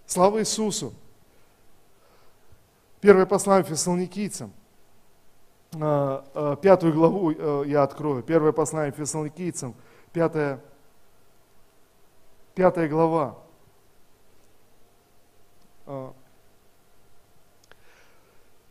Слава 0.05 0.41
Иисусу! 0.41 0.93
Первое 3.03 3.25
послание 3.25 3.65
Фессалоникийцам, 3.65 4.53
а, 5.73 6.23
а, 6.33 6.55
пятую 6.55 6.93
главу 6.93 7.31
э, 7.31 7.63
я 7.67 7.83
открою. 7.83 8.23
Первое 8.23 8.53
послание 8.53 8.93
Фессалоникийцам, 8.93 9.75
пятая, 10.13 10.61
пятая 12.55 12.87
глава. 12.87 13.37
А. 15.85 16.13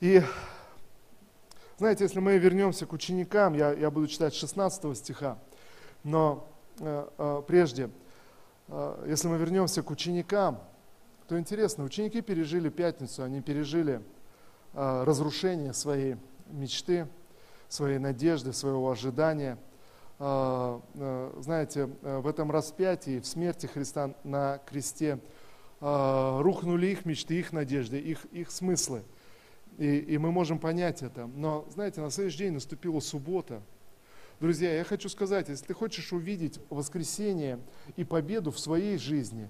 И 0.01 0.23
знаете, 1.77 2.05
если 2.05 2.21
мы 2.21 2.39
вернемся 2.39 2.87
к 2.87 2.95
ученикам, 2.95 3.53
я, 3.53 3.73
я 3.73 3.91
буду 3.91 4.07
читать 4.07 4.33
16 4.33 4.97
стиха, 4.97 5.37
но 6.05 6.49
э, 6.81 7.07
э, 7.19 7.43
прежде, 7.47 7.91
э, 8.69 9.05
если 9.09 9.29
мы 9.29 9.37
вернемся 9.37 9.83
к 9.83 9.91
ученикам, 9.91 10.59
то 11.29 11.39
интересно, 11.39 11.85
ученики 11.85 12.23
пережили 12.23 12.71
пятницу, 12.71 13.23
они 13.25 13.43
пережили 13.43 14.01
разрушение 14.75 15.73
своей 15.73 16.17
мечты, 16.49 17.07
своей 17.69 17.99
надежды, 17.99 18.53
своего 18.53 18.91
ожидания. 18.91 19.59
А, 20.19 20.81
а, 20.95 21.41
знаете, 21.41 21.91
в 22.03 22.27
этом 22.27 22.51
распятии, 22.51 23.21
в 23.21 23.27
смерти 23.27 23.67
Христа 23.67 24.15
на 24.25 24.59
кресте 24.67 25.19
рухнули 25.81 26.87
их 26.87 27.05
мечты, 27.05 27.41
их 27.41 27.53
надежды, 27.53 27.99
их, 27.99 28.25
их 28.27 28.53
смыслы. 28.53 29.03
И, 29.79 29.99
и 29.99 30.19
мы 30.19 30.31
можем 30.31 30.59
понять 30.59 31.03
это. 31.03 31.27
Но, 31.27 31.67
знаете, 31.71 32.01
на 32.01 32.11
следующий 32.11 32.39
день 32.39 32.53
наступила 32.53 33.01
суббота. 33.01 33.63
Друзья, 34.39 34.75
я 34.75 34.85
хочу 34.85 35.09
сказать, 35.09 35.49
если 35.49 35.67
ты 35.67 35.75
хочешь 35.75 36.13
увидеть 36.13 36.61
воскресение 36.69 37.61
и 37.97 38.05
победу 38.05 38.51
в 38.51 38.59
своей 38.59 38.99
жизни, 38.99 39.49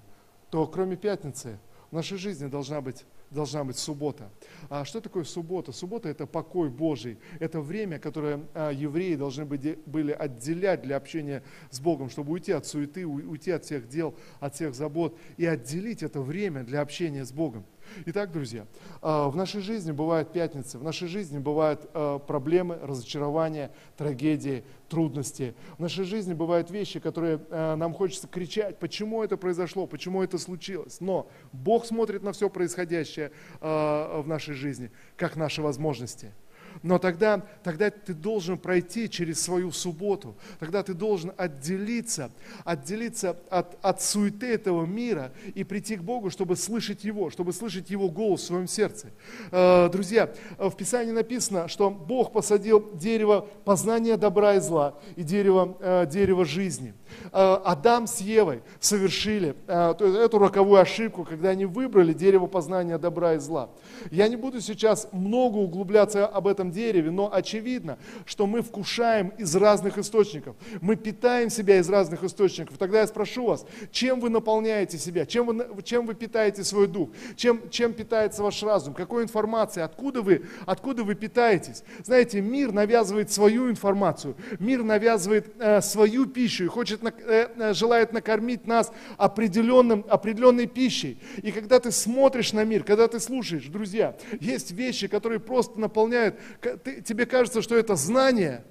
то 0.49 0.67
кроме 0.67 0.95
пятницы 0.95 1.59
в 1.89 1.95
нашей 1.95 2.17
жизни 2.17 2.47
должна 2.47 2.79
быть 2.79 3.05
должна 3.33 3.63
быть 3.63 3.77
суббота. 3.77 4.29
А 4.69 4.85
что 4.85 5.01
такое 5.01 5.23
суббота? 5.23 5.71
Суббота– 5.71 6.09
это 6.09 6.25
покой 6.25 6.69
Божий. 6.69 7.17
Это 7.39 7.61
время, 7.61 7.99
которое 7.99 8.41
а, 8.53 8.71
евреи 8.71 9.15
должны 9.15 9.45
были 9.45 10.11
отделять 10.11 10.81
для 10.81 10.97
общения 10.97 11.43
с 11.69 11.79
Богом, 11.79 12.09
чтобы 12.09 12.33
уйти 12.33 12.51
от 12.51 12.65
суеты, 12.65 13.05
уйти 13.05 13.51
от 13.51 13.65
всех 13.65 13.87
дел, 13.87 14.15
от 14.39 14.55
всех 14.55 14.75
забот 14.75 15.17
и 15.37 15.45
отделить 15.45 16.03
это 16.03 16.21
время 16.21 16.63
для 16.63 16.81
общения 16.81 17.25
с 17.25 17.31
Богом. 17.31 17.65
Итак, 18.05 18.31
друзья, 18.31 18.65
а, 19.01 19.29
в 19.29 19.35
нашей 19.35 19.61
жизни 19.61 19.91
бывают 19.91 20.31
пятницы, 20.31 20.77
в 20.77 20.83
нашей 20.83 21.07
жизни 21.07 21.39
бывают 21.39 21.89
а, 21.93 22.19
проблемы, 22.19 22.77
разочарования, 22.81 23.71
трагедии, 23.97 24.63
трудности. 24.89 25.55
В 25.77 25.81
нашей 25.81 26.03
жизни 26.03 26.33
бывают 26.33 26.71
вещи, 26.71 26.99
которые 26.99 27.39
а, 27.49 27.75
нам 27.75 27.93
хочется 27.93 28.27
кричать, 28.27 28.79
почему 28.79 29.23
это 29.23 29.37
произошло, 29.37 29.87
почему 29.87 30.23
это 30.23 30.37
случилось. 30.37 31.01
Но 31.01 31.27
Бог 31.51 31.85
смотрит 31.85 32.23
на 32.23 32.31
все 32.31 32.49
происходящее 32.49 33.31
в 33.61 34.23
нашей 34.25 34.53
жизни, 34.53 34.91
как 35.15 35.35
наши 35.35 35.61
возможности– 35.61 36.31
но 36.81 36.97
тогда, 36.97 37.45
тогда 37.63 37.89
ты 37.89 38.13
должен 38.13 38.57
пройти 38.57 39.09
через 39.09 39.41
свою 39.41 39.71
субботу. 39.71 40.35
Тогда 40.59 40.83
ты 40.83 40.93
должен 40.93 41.31
отделиться, 41.37 42.31
отделиться 42.65 43.37
от, 43.49 43.77
от 43.81 44.01
суеты 44.01 44.47
этого 44.47 44.85
мира 44.85 45.31
и 45.53 45.63
прийти 45.63 45.95
к 45.95 46.01
Богу, 46.01 46.29
чтобы 46.29 46.55
слышать 46.55 47.03
Его, 47.03 47.29
чтобы 47.29 47.53
слышать 47.53 47.89
Его 47.89 48.09
голос 48.09 48.41
в 48.41 48.45
своем 48.45 48.67
сердце. 48.67 49.07
Э, 49.51 49.89
друзья, 49.91 50.31
в 50.57 50.71
Писании 50.71 51.11
написано, 51.11 51.67
что 51.67 51.89
Бог 51.89 52.31
посадил 52.31 52.91
дерево 52.93 53.47
познания 53.65 54.17
добра 54.17 54.55
и 54.55 54.59
зла 54.59 54.95
и 55.15 55.23
дерево, 55.23 55.77
э, 55.79 56.05
дерево 56.07 56.45
жизни. 56.45 56.93
Э, 57.31 57.57
Адам 57.63 58.07
с 58.07 58.19
Евой 58.21 58.61
совершили 58.79 59.55
эту 59.67 60.39
роковую 60.39 60.81
ошибку, 60.81 61.23
когда 61.23 61.49
они 61.49 61.65
выбрали 61.65 62.13
дерево 62.13 62.47
познания 62.47 62.97
добра 62.97 63.33
и 63.35 63.39
зла. 63.39 63.69
Я 64.11 64.27
не 64.27 64.35
буду 64.35 64.61
сейчас 64.61 65.07
много 65.11 65.57
углубляться 65.57 66.25
об 66.25 66.47
этом 66.47 66.62
дереве, 66.71 67.11
но 67.11 67.33
очевидно, 67.33 67.97
что 68.25 68.47
мы 68.47 68.61
вкушаем 68.61 69.29
из 69.37 69.55
разных 69.55 69.97
источников. 69.97 70.55
Мы 70.81 70.95
питаем 70.95 71.49
себя 71.49 71.79
из 71.79 71.89
разных 71.89 72.23
источников. 72.23 72.77
Тогда 72.77 73.01
я 73.01 73.07
спрошу 73.07 73.45
вас, 73.45 73.65
чем 73.91 74.19
вы 74.19 74.29
наполняете 74.29 74.97
себя? 74.97 75.25
Чем 75.25 75.47
вы, 75.47 75.83
чем 75.83 76.05
вы 76.05 76.13
питаете 76.13 76.63
свой 76.63 76.87
дух? 76.87 77.09
Чем, 77.35 77.69
чем 77.69 77.93
питается 77.93 78.43
ваш 78.43 78.61
разум? 78.63 78.93
Какой 78.93 79.23
информацией? 79.23 79.85
Откуда 79.85 80.21
вы, 80.21 80.45
откуда 80.65 81.03
вы 81.03 81.15
питаетесь? 81.15 81.83
Знаете, 82.03 82.41
мир 82.41 82.71
навязывает 82.71 83.31
свою 83.31 83.69
информацию. 83.69 84.35
Мир 84.59 84.83
навязывает 84.83 85.53
э, 85.59 85.81
свою 85.81 86.25
пищу 86.25 86.65
и 86.65 86.67
хочет, 86.67 87.01
э, 87.03 87.49
э, 87.55 87.73
желает 87.73 88.13
накормить 88.13 88.67
нас 88.67 88.91
определенным, 89.17 90.05
определенной 90.09 90.67
пищей. 90.67 91.17
И 91.41 91.51
когда 91.51 91.79
ты 91.79 91.91
смотришь 91.91 92.53
на 92.53 92.63
мир, 92.63 92.83
когда 92.83 93.07
ты 93.07 93.19
слушаешь, 93.19 93.65
друзья, 93.65 94.15
есть 94.39 94.71
вещи, 94.71 95.07
которые 95.07 95.39
просто 95.39 95.79
наполняют 95.79 96.35
ты, 96.59 97.01
тебе 97.01 97.25
кажется, 97.25 97.61
что 97.61 97.75
это 97.75 97.95
знание, 97.95 98.63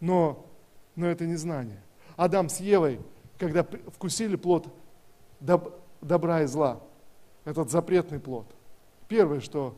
но, 0.00 0.46
но 0.96 1.06
это 1.06 1.26
не 1.26 1.36
знание. 1.36 1.80
Адам 2.16 2.48
с 2.48 2.60
Евой, 2.60 3.00
когда 3.38 3.64
вкусили 3.64 4.36
плод 4.36 4.68
доб, 5.40 5.80
добра 6.00 6.42
и 6.42 6.46
зла, 6.46 6.80
этот 7.44 7.70
запретный 7.70 8.20
плод. 8.20 8.46
Первое, 9.08 9.40
что 9.40 9.76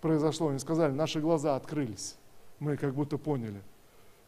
произошло, 0.00 0.48
они 0.48 0.58
сказали, 0.58 0.92
наши 0.92 1.20
глаза 1.20 1.56
открылись, 1.56 2.16
мы 2.58 2.76
как 2.76 2.94
будто 2.94 3.18
поняли. 3.18 3.60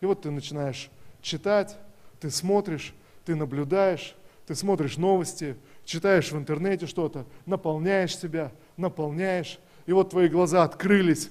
И 0.00 0.06
вот 0.06 0.22
ты 0.22 0.30
начинаешь 0.30 0.90
читать, 1.20 1.76
ты 2.20 2.30
смотришь, 2.30 2.94
ты 3.24 3.34
наблюдаешь, 3.34 4.14
ты 4.46 4.54
смотришь 4.54 4.96
новости, 4.96 5.56
читаешь 5.84 6.32
в 6.32 6.36
интернете 6.36 6.86
что-то, 6.86 7.24
наполняешь 7.46 8.16
себя, 8.16 8.52
наполняешь, 8.76 9.58
и 9.86 9.92
вот 9.92 10.10
твои 10.10 10.28
глаза 10.28 10.64
открылись, 10.64 11.30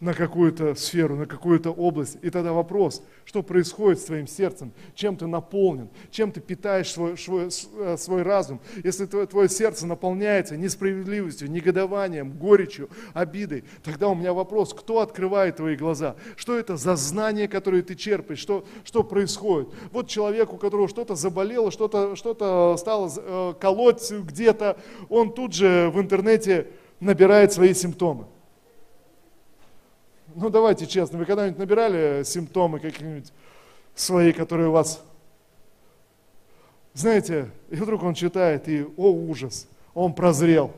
на 0.00 0.14
какую-то 0.14 0.74
сферу, 0.74 1.14
на 1.14 1.26
какую-то 1.26 1.70
область. 1.70 2.16
И 2.22 2.30
тогда 2.30 2.52
вопрос, 2.52 3.02
что 3.26 3.42
происходит 3.42 4.00
с 4.00 4.04
твоим 4.04 4.26
сердцем, 4.26 4.72
чем 4.94 5.16
ты 5.16 5.26
наполнен, 5.26 5.90
чем 6.10 6.32
ты 6.32 6.40
питаешь 6.40 6.90
свой, 6.90 7.18
свой, 7.18 7.48
э, 7.78 7.96
свой 7.98 8.22
разум. 8.22 8.60
Если 8.82 9.04
твое, 9.04 9.26
твое 9.26 9.48
сердце 9.48 9.86
наполняется 9.86 10.56
несправедливостью, 10.56 11.50
негодованием, 11.50 12.32
горечью, 12.32 12.88
обидой, 13.12 13.64
тогда 13.82 14.08
у 14.08 14.14
меня 14.14 14.32
вопрос, 14.32 14.72
кто 14.72 15.00
открывает 15.00 15.56
твои 15.56 15.76
глаза? 15.76 16.16
Что 16.34 16.58
это 16.58 16.78
за 16.78 16.96
знание, 16.96 17.46
которое 17.46 17.82
ты 17.82 17.94
черпаешь? 17.94 18.38
Что, 18.38 18.64
что 18.84 19.04
происходит? 19.04 19.68
Вот 19.92 20.08
человек, 20.08 20.52
у 20.52 20.56
которого 20.56 20.88
что-то 20.88 21.14
заболело, 21.14 21.70
что-то 21.70 22.16
что 22.16 22.76
стало 22.78 23.10
э, 23.14 23.54
колоть 23.60 24.10
где-то, 24.10 24.78
он 25.10 25.34
тут 25.34 25.52
же 25.52 25.90
в 25.92 26.00
интернете 26.00 26.68
набирает 27.00 27.52
свои 27.52 27.74
симптомы. 27.74 28.26
Ну 30.34 30.50
давайте 30.50 30.86
честно, 30.86 31.18
вы 31.18 31.24
когда-нибудь 31.24 31.58
набирали 31.58 32.22
симптомы 32.24 32.78
какие-нибудь 32.78 33.32
свои, 33.94 34.32
которые 34.32 34.68
у 34.68 34.72
вас... 34.72 35.02
Знаете, 36.94 37.50
и 37.70 37.76
вдруг 37.76 38.02
он 38.02 38.14
читает, 38.14 38.68
и, 38.68 38.84
о 38.96 39.10
ужас, 39.12 39.68
он 39.94 40.12
прозрел. 40.12 40.72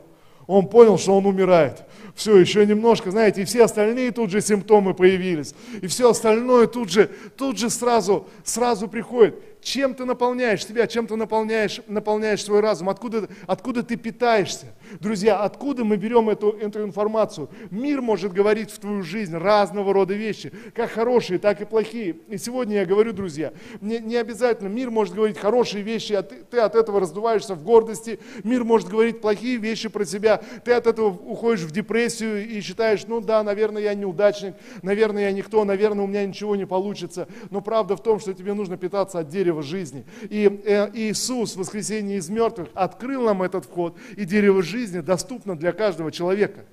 Он 0.45 0.67
понял, 0.67 0.97
что 0.97 1.15
он 1.17 1.25
умирает. 1.25 1.83
Все, 2.15 2.37
еще 2.37 2.65
немножко, 2.65 3.11
знаете, 3.11 3.41
и 3.41 3.45
все 3.45 3.63
остальные 3.63 4.11
тут 4.11 4.29
же 4.29 4.41
симптомы 4.41 4.93
появились. 4.93 5.55
И 5.81 5.87
все 5.87 6.09
остальное 6.09 6.67
тут 6.67 6.89
же, 6.89 7.09
тут 7.37 7.57
же 7.57 7.69
сразу, 7.69 8.27
сразу 8.43 8.87
приходит. 8.87 9.35
Чем 9.63 9.95
ты 9.95 10.03
наполняешь 10.03 10.65
себя, 10.65 10.87
чем 10.87 11.07
ты 11.07 11.15
наполняешь, 11.15 11.79
наполняешь 11.87 12.43
свой 12.43 12.59
разум, 12.59 12.89
откуда, 12.89 13.29
откуда 13.47 13.81
ты 13.81 13.95
питаешься. 13.95 14.67
Друзья, 14.99 15.39
откуда 15.39 15.85
мы 15.85 15.95
берем 15.95 16.29
эту, 16.29 16.49
эту 16.49 16.83
информацию? 16.83 17.49
Мир 17.71 18.01
может 18.01 18.33
говорить 18.33 18.69
в 18.71 18.79
твою 18.79 19.03
жизнь 19.03 19.35
разного 19.35 19.93
рода 19.93 20.13
вещи, 20.13 20.51
как 20.75 20.91
хорошие, 20.91 21.39
так 21.39 21.61
и 21.61 21.65
плохие. 21.65 22.17
И 22.27 22.37
сегодня 22.37 22.79
я 22.79 22.85
говорю, 22.85 23.13
друзья, 23.13 23.53
не, 23.79 23.99
не 23.99 24.17
обязательно 24.17 24.67
мир 24.67 24.91
может 24.91 25.15
говорить 25.15 25.37
хорошие 25.37 25.81
вещи, 25.81 26.11
а 26.11 26.23
ты, 26.23 26.43
ты 26.43 26.59
от 26.59 26.75
этого 26.75 26.99
раздуваешься 26.99 27.55
в 27.55 27.63
гордости. 27.63 28.19
Мир 28.43 28.65
может 28.65 28.89
говорить 28.89 29.21
плохие 29.21 29.55
вещи 29.55 29.87
про 29.87 30.03
тебя, 30.03 30.43
ты 30.65 30.73
от 30.73 30.87
этого 30.87 31.07
уходишь 31.07 31.61
в 31.61 31.71
депрессию 31.71 32.45
и 32.45 32.59
считаешь, 32.59 33.05
ну 33.07 33.21
да, 33.21 33.41
наверное, 33.43 33.81
я 33.81 33.93
неудачник, 33.93 34.55
наверное, 34.81 35.23
я 35.23 35.31
никто, 35.31 35.63
наверное, 35.63 36.03
у 36.03 36.07
меня 36.07 36.25
ничего 36.25 36.57
не 36.57 36.67
получится. 36.67 37.29
Но 37.49 37.61
правда 37.61 37.95
в 37.95 38.03
том, 38.03 38.19
что 38.19 38.33
тебе 38.33 38.53
нужно 38.53 38.75
питаться 38.75 39.19
от 39.19 39.29
дерева 39.29 39.52
дерево 39.53 39.61
жизни. 39.61 40.05
И 40.23 40.61
э, 40.65 40.91
Иисус 40.93 41.53
в 41.55 41.59
воскресенье 41.59 42.17
из 42.17 42.29
мертвых 42.29 42.69
открыл 42.73 43.23
нам 43.23 43.43
этот 43.43 43.65
вход, 43.65 43.97
и 44.17 44.25
дерево 44.25 44.61
жизни 44.61 45.01
доступно 45.01 45.55
для 45.55 45.71
каждого 45.71 46.11
человека. 46.11 46.65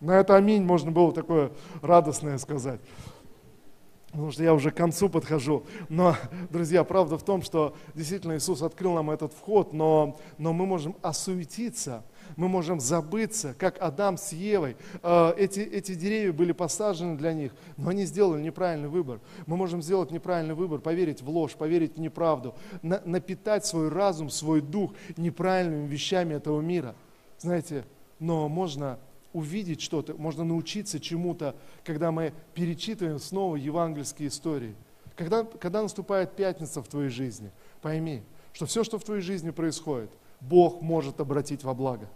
На 0.00 0.20
это 0.20 0.36
аминь 0.36 0.62
можно 0.62 0.90
было 0.90 1.12
такое 1.12 1.50
радостное 1.82 2.38
сказать. 2.38 2.80
Потому 4.10 4.30
что 4.30 4.42
я 4.42 4.54
уже 4.54 4.70
к 4.70 4.76
концу 4.76 5.08
подхожу. 5.08 5.64
Но, 5.88 6.16
друзья, 6.50 6.84
правда 6.84 7.18
в 7.18 7.22
том, 7.22 7.42
что 7.42 7.74
действительно 7.94 8.36
Иисус 8.36 8.62
открыл 8.62 8.94
нам 8.94 9.10
этот 9.10 9.32
вход, 9.32 9.72
но, 9.72 10.16
но 10.38 10.52
мы 10.52 10.66
можем 10.66 10.96
осуетиться– 11.02 12.04
мы 12.36 12.48
можем 12.48 12.80
забыться, 12.80 13.54
как 13.58 13.76
Адам 13.80 14.16
с 14.16 14.32
Евой. 14.32 14.76
Э, 15.02 15.34
эти, 15.36 15.60
эти 15.60 15.94
деревья 15.94 16.32
были 16.32 16.52
посажены 16.52 17.16
для 17.16 17.32
них, 17.32 17.52
но 17.76 17.90
они 17.90 18.04
сделали 18.04 18.42
неправильный 18.42 18.88
выбор. 18.88 19.20
Мы 19.46 19.56
можем 19.56 19.82
сделать 19.82 20.10
неправильный 20.10 20.54
выбор, 20.54 20.80
поверить 20.80 21.22
в 21.22 21.28
ложь, 21.28 21.54
поверить 21.54 21.96
в 21.96 22.00
неправду, 22.00 22.54
на, 22.82 23.00
напитать 23.04 23.64
свой 23.64 23.88
разум, 23.88 24.30
свой 24.30 24.60
дух 24.60 24.92
неправильными 25.16 25.86
вещами 25.86 26.34
этого 26.34 26.60
мира. 26.60 26.94
Знаете, 27.38 27.84
но 28.18 28.48
можно 28.48 28.98
увидеть 29.32 29.82
что-то, 29.82 30.14
можно 30.14 30.44
научиться 30.44 30.98
чему-то, 30.98 31.54
когда 31.84 32.10
мы 32.10 32.32
перечитываем 32.54 33.18
снова 33.18 33.56
евангельские 33.56 34.28
истории. 34.28 34.74
Когда, 35.14 35.44
когда 35.44 35.82
наступает 35.82 36.36
пятница 36.36 36.82
в 36.82 36.88
твоей 36.88 37.10
жизни, 37.10 37.50
пойми, 37.82 38.22
что 38.52 38.64
все, 38.64 38.84
что 38.84 38.98
в 38.98 39.04
твоей 39.04 39.20
жизни 39.20 39.50
происходит, 39.50 40.10
Бог 40.48 40.82
может 40.82 41.20
обратить 41.20 41.64
во 41.64 41.74
благо. 41.74 42.08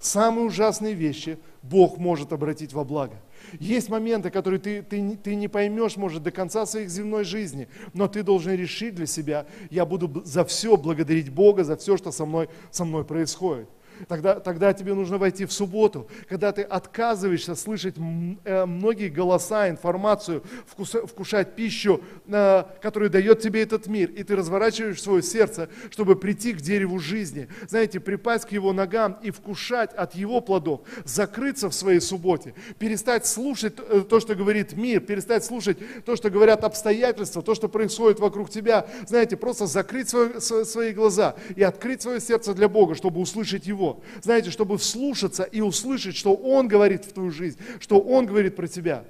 Самые 0.00 0.46
ужасные 0.46 0.94
вещи 0.94 1.38
Бог 1.62 1.98
может 1.98 2.32
обратить 2.32 2.72
во 2.72 2.84
благо. 2.84 3.16
Есть 3.58 3.88
моменты, 3.88 4.30
которые 4.30 4.60
ты, 4.60 4.82
ты, 4.82 5.16
ты 5.16 5.34
не 5.34 5.48
поймешь, 5.48 5.96
может, 5.96 6.22
до 6.22 6.30
конца 6.30 6.66
своих 6.66 6.88
земной 6.88 7.24
жизни, 7.24 7.68
но 7.94 8.06
ты 8.08 8.22
должен 8.22 8.54
решить 8.54 8.94
для 8.94 9.06
себя, 9.06 9.46
я 9.70 9.84
буду 9.84 10.22
за 10.24 10.44
все 10.44 10.76
благодарить 10.76 11.30
Бога, 11.30 11.64
за 11.64 11.76
все, 11.76 11.96
что 11.96 12.12
со 12.12 12.26
мной, 12.26 12.48
со 12.70 12.84
мной 12.84 13.04
происходит. 13.04 13.68
Тогда, 14.06 14.40
тогда 14.40 14.72
тебе 14.72 14.94
нужно 14.94 15.18
войти 15.18 15.44
в 15.44 15.52
субботу, 15.52 16.08
когда 16.28 16.52
ты 16.52 16.62
отказываешься 16.62 17.54
слышать 17.54 17.96
э, 18.44 18.66
многие 18.66 19.08
голоса, 19.08 19.68
информацию, 19.68 20.42
вкушать 20.66 21.56
пищу, 21.56 22.00
э, 22.26 22.64
которую 22.80 23.10
дает 23.10 23.40
тебе 23.40 23.62
этот 23.62 23.86
мир, 23.86 24.10
и 24.10 24.22
ты 24.22 24.36
разворачиваешь 24.36 25.02
свое 25.02 25.22
сердце, 25.22 25.68
чтобы 25.90 26.16
прийти 26.16 26.52
к 26.52 26.60
дереву 26.60 26.98
жизни, 26.98 27.48
знаете, 27.68 28.00
припасть 28.00 28.46
к 28.46 28.52
его 28.52 28.72
ногам 28.72 29.18
и 29.22 29.30
вкушать 29.30 29.92
от 29.94 30.14
его 30.14 30.40
плодов, 30.40 30.82
закрыться 31.04 31.68
в 31.68 31.74
своей 31.74 32.00
субботе, 32.00 32.54
перестать 32.78 33.26
слушать 33.26 33.74
э, 33.78 34.02
то, 34.08 34.20
что 34.20 34.34
говорит 34.34 34.74
мир, 34.74 35.00
перестать 35.00 35.44
слушать 35.44 35.78
то, 36.04 36.16
что 36.16 36.30
говорят 36.30 36.64
обстоятельства, 36.64 37.42
то, 37.42 37.54
что 37.54 37.68
происходит 37.68 38.20
вокруг 38.20 38.50
тебя, 38.50 38.86
знаете, 39.06 39.36
просто 39.36 39.66
закрыть 39.66 40.08
свой, 40.08 40.40
свои 40.40 40.92
глаза 40.92 41.36
и 41.56 41.62
открыть 41.62 42.02
свое 42.02 42.20
сердце 42.20 42.54
для 42.54 42.68
Бога, 42.68 42.94
чтобы 42.94 43.20
услышать 43.20 43.66
Его. 43.66 43.87
Знаете, 44.22 44.50
чтобы 44.50 44.78
вслушаться 44.78 45.44
и 45.44 45.60
услышать, 45.60 46.16
что 46.16 46.34
Он 46.34 46.68
говорит 46.68 47.04
в 47.04 47.12
твою 47.12 47.30
жизнь, 47.30 47.58
что 47.80 48.00
Он 48.00 48.26
говорит 48.26 48.56
про 48.56 48.66
тебя. 48.66 49.04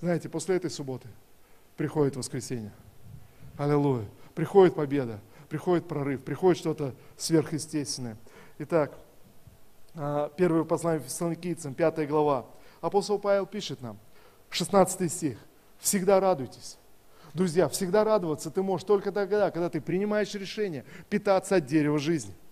Знаете, 0.00 0.28
после 0.28 0.56
этой 0.56 0.70
субботы 0.70 1.08
приходит 1.76 2.16
воскресенье. 2.16 2.72
Аллилуйя. 3.56 4.06
Приходит 4.34 4.76
победа, 4.76 5.20
приходит 5.48 5.88
прорыв, 5.88 6.22
приходит 6.22 6.58
что-то 6.58 6.94
сверхъестественное. 7.16 8.16
Итак, 8.58 8.96
а, 9.94 10.30
первое 10.36 10.62
послание 10.62 11.02
Фессалоникийцам, 11.02 11.74
5 11.74 12.06
глава. 12.06 12.46
Апостол 12.80 13.18
Павел 13.18 13.46
пишет 13.46 13.80
нам, 13.80 13.98
16 14.50 15.10
стих. 15.10 15.38
«Всегда 15.80 16.20
радуйтесь». 16.20 16.78
Друзья, 17.34 17.68
всегда 17.68 18.04
радоваться 18.04 18.50
ты 18.50 18.62
можешь 18.62 18.86
только 18.86 19.12
тогда, 19.12 19.50
когда 19.50 19.68
ты 19.68 19.80
принимаешь 19.80 20.34
решение 20.34 20.84
питаться 21.08 21.56
от 21.56 21.66
дерева 21.66 21.98
жизни– 21.98 22.34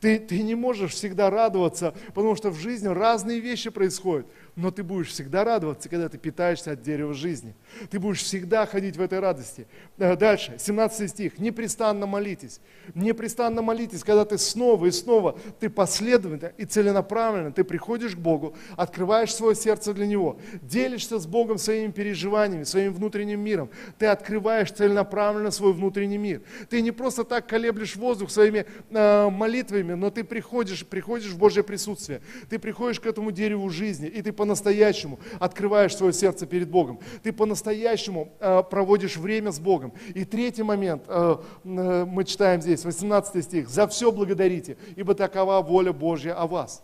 ты, 0.00 0.18
ты 0.18 0.42
не 0.42 0.54
можешь 0.54 0.92
всегда 0.92 1.30
радоваться, 1.30 1.94
потому 2.08 2.36
что 2.36 2.50
в 2.50 2.58
жизни 2.58 2.88
разные 2.88 3.40
вещи 3.40 3.70
происходят 3.70 4.26
но 4.56 4.70
ты 4.70 4.82
будешь 4.82 5.08
всегда 5.08 5.44
радоваться, 5.44 5.88
когда 5.88 6.08
ты 6.08 6.16
питаешься 6.16 6.72
от 6.72 6.82
дерева 6.82 7.12
жизни. 7.12 7.54
Ты 7.90 7.98
будешь 7.98 8.22
всегда 8.22 8.66
ходить 8.66 8.96
в 8.96 9.00
этой 9.00 9.18
радости. 9.18 9.66
Э, 9.98 10.16
дальше, 10.16 10.54
17 10.58 11.10
стих. 11.10 11.38
Непрестанно 11.38 12.06
молитесь. 12.06 12.60
Непрестанно 12.94 13.62
молитесь, 13.62 14.04
когда 14.04 14.24
ты 14.24 14.38
снова 14.38 14.86
и 14.86 14.90
снова, 14.90 15.38
ты 15.58 15.68
последовательно 15.68 16.52
и 16.56 16.64
целенаправленно, 16.64 17.52
ты 17.52 17.64
приходишь 17.64 18.14
к 18.14 18.18
Богу, 18.18 18.54
открываешь 18.76 19.34
свое 19.34 19.54
сердце 19.54 19.92
для 19.92 20.06
Него, 20.06 20.38
делишься 20.62 21.18
с 21.18 21.26
Богом 21.26 21.58
своими 21.58 21.90
переживаниями, 21.90 22.64
своим 22.64 22.92
внутренним 22.92 23.40
миром. 23.40 23.70
Ты 23.98 24.06
открываешь 24.06 24.70
целенаправленно 24.70 25.50
свой 25.50 25.72
внутренний 25.72 26.18
мир. 26.18 26.42
Ты 26.68 26.80
не 26.80 26.92
просто 26.92 27.24
так 27.24 27.46
колеблешь 27.48 27.96
воздух 27.96 28.30
своими 28.30 28.66
э, 28.90 29.30
молитвами, 29.30 29.94
но 29.94 30.10
ты 30.10 30.22
приходишь, 30.22 30.86
приходишь 30.86 31.30
в 31.30 31.38
Божье 31.38 31.62
присутствие. 31.62 32.20
Ты 32.48 32.58
приходишь 32.58 33.00
к 33.00 33.06
этому 33.06 33.32
дереву 33.32 33.68
жизни, 33.70 34.06
и 34.06 34.22
ты 34.22 34.32
по-настоящему 34.44 35.18
открываешь 35.40 35.96
свое 35.96 36.12
сердце 36.12 36.44
перед 36.44 36.68
Богом. 36.68 36.98
Ты 37.22 37.32
по-настоящему 37.32 38.28
э, 38.40 38.62
проводишь 38.70 39.16
время 39.16 39.52
с 39.52 39.58
Богом. 39.58 39.94
И 40.14 40.26
третий 40.26 40.62
момент, 40.62 41.04
э, 41.08 41.36
э, 41.64 42.04
мы 42.04 42.24
читаем 42.24 42.60
здесь, 42.60 42.84
18 42.84 43.42
стих. 43.42 43.70
«За 43.70 43.86
все 43.88 44.12
благодарите, 44.12 44.76
ибо 44.96 45.14
такова 45.14 45.62
воля 45.62 45.94
Божья 45.94 46.34
о 46.34 46.46
вас». 46.46 46.82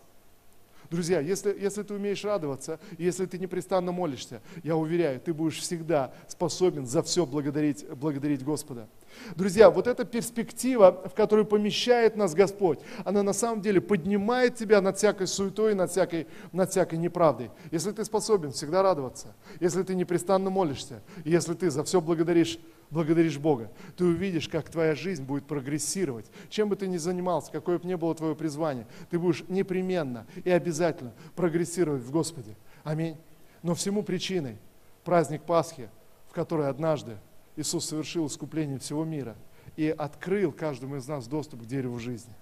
Друзья, 0.90 1.20
если, 1.20 1.57
если 1.57 1.85
ты 1.85 1.94
умеешь 1.94 2.24
радоваться, 2.24 2.81
если 2.98 3.24
ты 3.24 3.38
непрестанно 3.38 3.92
молишься, 3.92 4.42
я 4.64 4.76
уверяю, 4.76 5.20
ты 5.20 5.33
будешь 5.33 5.61
всегда 5.61 6.12
способен 6.26 6.85
за 6.85 7.05
все 7.05 7.24
благодарить, 7.24 7.88
благодарить 7.88 8.42
Господа. 8.42 8.88
Друзья, 9.37 9.70
вот 9.70 9.87
эта 9.87 10.05
перспектива, 10.05 10.90
в 11.09 11.14
которую 11.14 11.46
помещает 11.46 12.16
нас 12.16 12.35
Господь, 12.35 12.81
она 13.05 13.22
на 13.22 13.33
самом 13.33 13.61
деле 13.61 13.81
поднимает 13.81 14.57
тебя 14.57 14.81
над 14.81 14.98
всякой 14.98 15.29
суетой, 15.29 15.74
над 15.74 15.92
всякой, 15.92 16.26
над 16.50 16.70
всякой 16.70 16.98
неправдой. 16.98 17.53
Если 17.70 17.92
ты 17.92 18.05
способен 18.05 18.50
всегда 18.50 18.83
радоваться, 18.83 19.35
если 19.61 19.85
ты 19.85 19.94
непрестанно 19.94 20.50
молишься, 20.50 21.03
если 21.24 21.55
ты 21.55 21.70
за 21.70 21.85
все 21.85 22.00
благодаришь 22.00 22.59
благодаришь 22.90 23.38
Бога, 23.38 23.70
ты 23.96 24.05
увидишь, 24.05 24.48
как 24.48 24.68
твоя 24.68 24.94
жизнь 24.94 25.24
будет 25.24 25.46
прогрессировать. 25.46 26.31
Чем 26.48 26.68
бы 26.68 26.76
ты 26.76 26.88
ни 26.88 26.96
занимался, 26.96 27.50
какое 27.53 27.79
бы 27.79 27.87
ни 27.87 27.94
было 27.94 28.14
твое 28.14 28.35
призвание, 28.35 28.87
ты 29.11 29.18
будешь 29.18 29.44
непременно 29.48 30.26
и 30.44 30.50
обязательно 30.50 31.12
прогрессировать 31.37 32.03
в 32.03 32.11
Господе. 32.11 32.57
Аминь. 32.85 33.16
Но 33.62 33.74
всему 33.74 34.03
причиной 34.03 34.59
праздник 35.05 35.42
Пасхи, 35.42 35.88
в 36.29 36.33
который 36.33 36.68
однажды 36.68 37.16
Иисус 37.57 37.87
совершил 37.87 38.27
искупление 38.27 38.79
всего 38.79 39.04
мира 39.04 39.37
и 39.77 39.88
открыл 39.88 40.52
каждому 40.52 40.96
из 40.96 41.06
нас 41.06 41.27
доступ 41.27 41.62
к 41.62 41.67
дереву 41.67 41.98
жизни. 41.98 42.35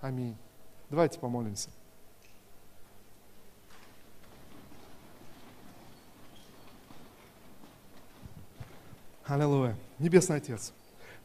Аминь. 0.00 0.36
Давайте 0.90 1.18
помолимся. 1.18 1.70
Аллилуйя. 9.28 9.74
Небесный 9.98 10.36
Отец, 10.36 10.72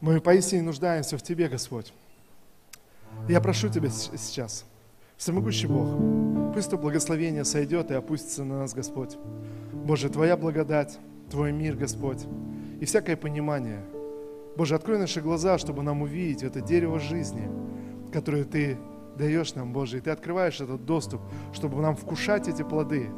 мы 0.00 0.20
поистине 0.20 0.62
нуждаемся 0.62 1.16
в 1.16 1.22
Тебе, 1.22 1.48
Господь. 1.48 1.92
Я 3.28 3.40
прошу 3.40 3.68
Тебя 3.68 3.90
сейчас, 3.90 4.64
всемогущий 5.16 5.68
Бог, 5.68 6.52
пусть 6.52 6.68
то 6.68 6.76
благословение 6.76 7.44
сойдет 7.44 7.92
и 7.92 7.94
опустится 7.94 8.42
на 8.42 8.58
нас, 8.58 8.74
Господь. 8.74 9.16
Боже, 9.72 10.08
Твоя 10.08 10.36
благодать, 10.36 10.98
Твой 11.30 11.52
мир, 11.52 11.76
Господь, 11.76 12.24
и 12.80 12.86
всякое 12.86 13.16
понимание. 13.16 13.84
Боже, 14.56 14.74
открой 14.74 14.98
наши 14.98 15.20
глаза, 15.20 15.56
чтобы 15.58 15.84
нам 15.84 16.02
увидеть 16.02 16.42
это 16.42 16.60
дерево 16.60 16.98
жизни, 16.98 17.48
которое 18.12 18.42
Ты 18.42 18.78
даешь 19.16 19.54
нам, 19.54 19.72
Боже, 19.72 19.98
и 19.98 20.00
Ты 20.00 20.10
открываешь 20.10 20.60
этот 20.60 20.84
доступ, 20.84 21.20
чтобы 21.52 21.80
нам 21.80 21.94
вкушать 21.94 22.48
эти 22.48 22.62
плоды. 22.62 23.10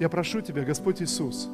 Я 0.00 0.08
прошу 0.08 0.40
Тебя, 0.40 0.64
Господь 0.64 1.02
Иисус, 1.02 1.50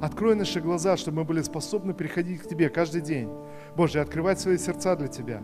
Открой 0.00 0.36
наши 0.36 0.60
глаза, 0.60 0.96
чтобы 0.96 1.18
мы 1.18 1.24
были 1.24 1.42
способны 1.42 1.92
приходить 1.92 2.42
к 2.42 2.48
Тебе 2.48 2.68
каждый 2.68 3.00
день. 3.00 3.28
Боже, 3.76 4.00
открывать 4.00 4.38
свои 4.38 4.56
сердца 4.56 4.94
для 4.94 5.08
Тебя. 5.08 5.42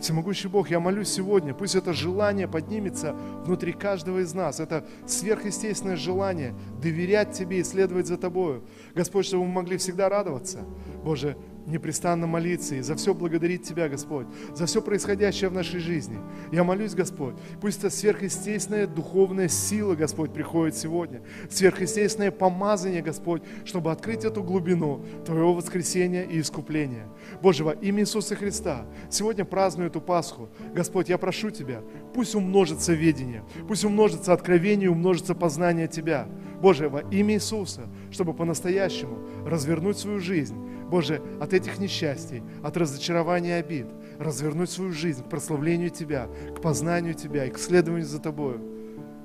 Всемогущий 0.00 0.48
Бог, 0.48 0.70
я 0.70 0.78
молюсь 0.78 1.08
сегодня, 1.08 1.54
пусть 1.54 1.74
это 1.74 1.92
желание 1.92 2.48
поднимется 2.48 3.14
внутри 3.44 3.72
каждого 3.72 4.20
из 4.20 4.34
нас. 4.34 4.60
Это 4.60 4.84
сверхъестественное 5.06 5.96
желание 5.96 6.54
доверять 6.80 7.32
Тебе 7.32 7.58
и 7.58 7.64
следовать 7.64 8.06
за 8.06 8.18
Тобою. 8.18 8.64
Господь, 8.94 9.26
чтобы 9.26 9.46
мы 9.46 9.52
могли 9.52 9.76
всегда 9.78 10.08
радоваться. 10.08 10.60
Боже, 11.04 11.36
непрестанно 11.66 12.26
молиться 12.26 12.74
и 12.74 12.80
за 12.80 12.94
все 12.96 13.14
благодарить 13.14 13.62
Тебя, 13.62 13.88
Господь, 13.88 14.26
за 14.54 14.66
все 14.66 14.82
происходящее 14.82 15.50
в 15.50 15.52
нашей 15.52 15.80
жизни. 15.80 16.18
Я 16.50 16.64
молюсь, 16.64 16.94
Господь, 16.94 17.34
пусть 17.60 17.78
это 17.78 17.90
сверхъестественная 17.90 18.86
духовная 18.86 19.48
сила, 19.48 19.94
Господь, 19.94 20.32
приходит 20.32 20.76
сегодня, 20.76 21.22
сверхъестественное 21.50 22.30
помазание, 22.30 23.02
Господь, 23.02 23.42
чтобы 23.64 23.92
открыть 23.92 24.24
эту 24.24 24.42
глубину 24.42 25.04
Твоего 25.24 25.54
воскресения 25.54 26.24
и 26.24 26.40
искупления. 26.40 27.08
Боже, 27.40 27.64
во 27.64 27.72
имя 27.72 28.02
Иисуса 28.02 28.34
Христа, 28.36 28.86
сегодня 29.10 29.44
праздную 29.44 29.88
эту 29.88 30.00
Пасху. 30.00 30.48
Господь, 30.74 31.08
я 31.08 31.18
прошу 31.18 31.50
Тебя, 31.50 31.82
пусть 32.14 32.34
умножится 32.34 32.92
ведение, 32.92 33.44
пусть 33.68 33.84
умножится 33.84 34.32
откровение, 34.32 34.90
умножится 34.90 35.34
познание 35.34 35.88
Тебя. 35.88 36.28
Боже, 36.60 36.88
во 36.88 37.00
имя 37.00 37.34
Иисуса, 37.34 37.88
чтобы 38.10 38.34
по-настоящему 38.34 39.18
развернуть 39.44 39.98
свою 39.98 40.20
жизнь, 40.20 40.56
Боже, 40.92 41.22
от 41.40 41.54
этих 41.54 41.78
несчастий, 41.78 42.42
от 42.62 42.76
разочарования 42.76 43.56
и 43.56 43.60
обид, 43.60 43.86
развернуть 44.18 44.68
свою 44.68 44.92
жизнь 44.92 45.24
к 45.24 45.30
прославлению 45.30 45.88
Тебя, 45.88 46.28
к 46.54 46.60
познанию 46.60 47.14
Тебя 47.14 47.46
и 47.46 47.50
к 47.50 47.58
следованию 47.58 48.06
за 48.06 48.20
Тобою. 48.20 48.60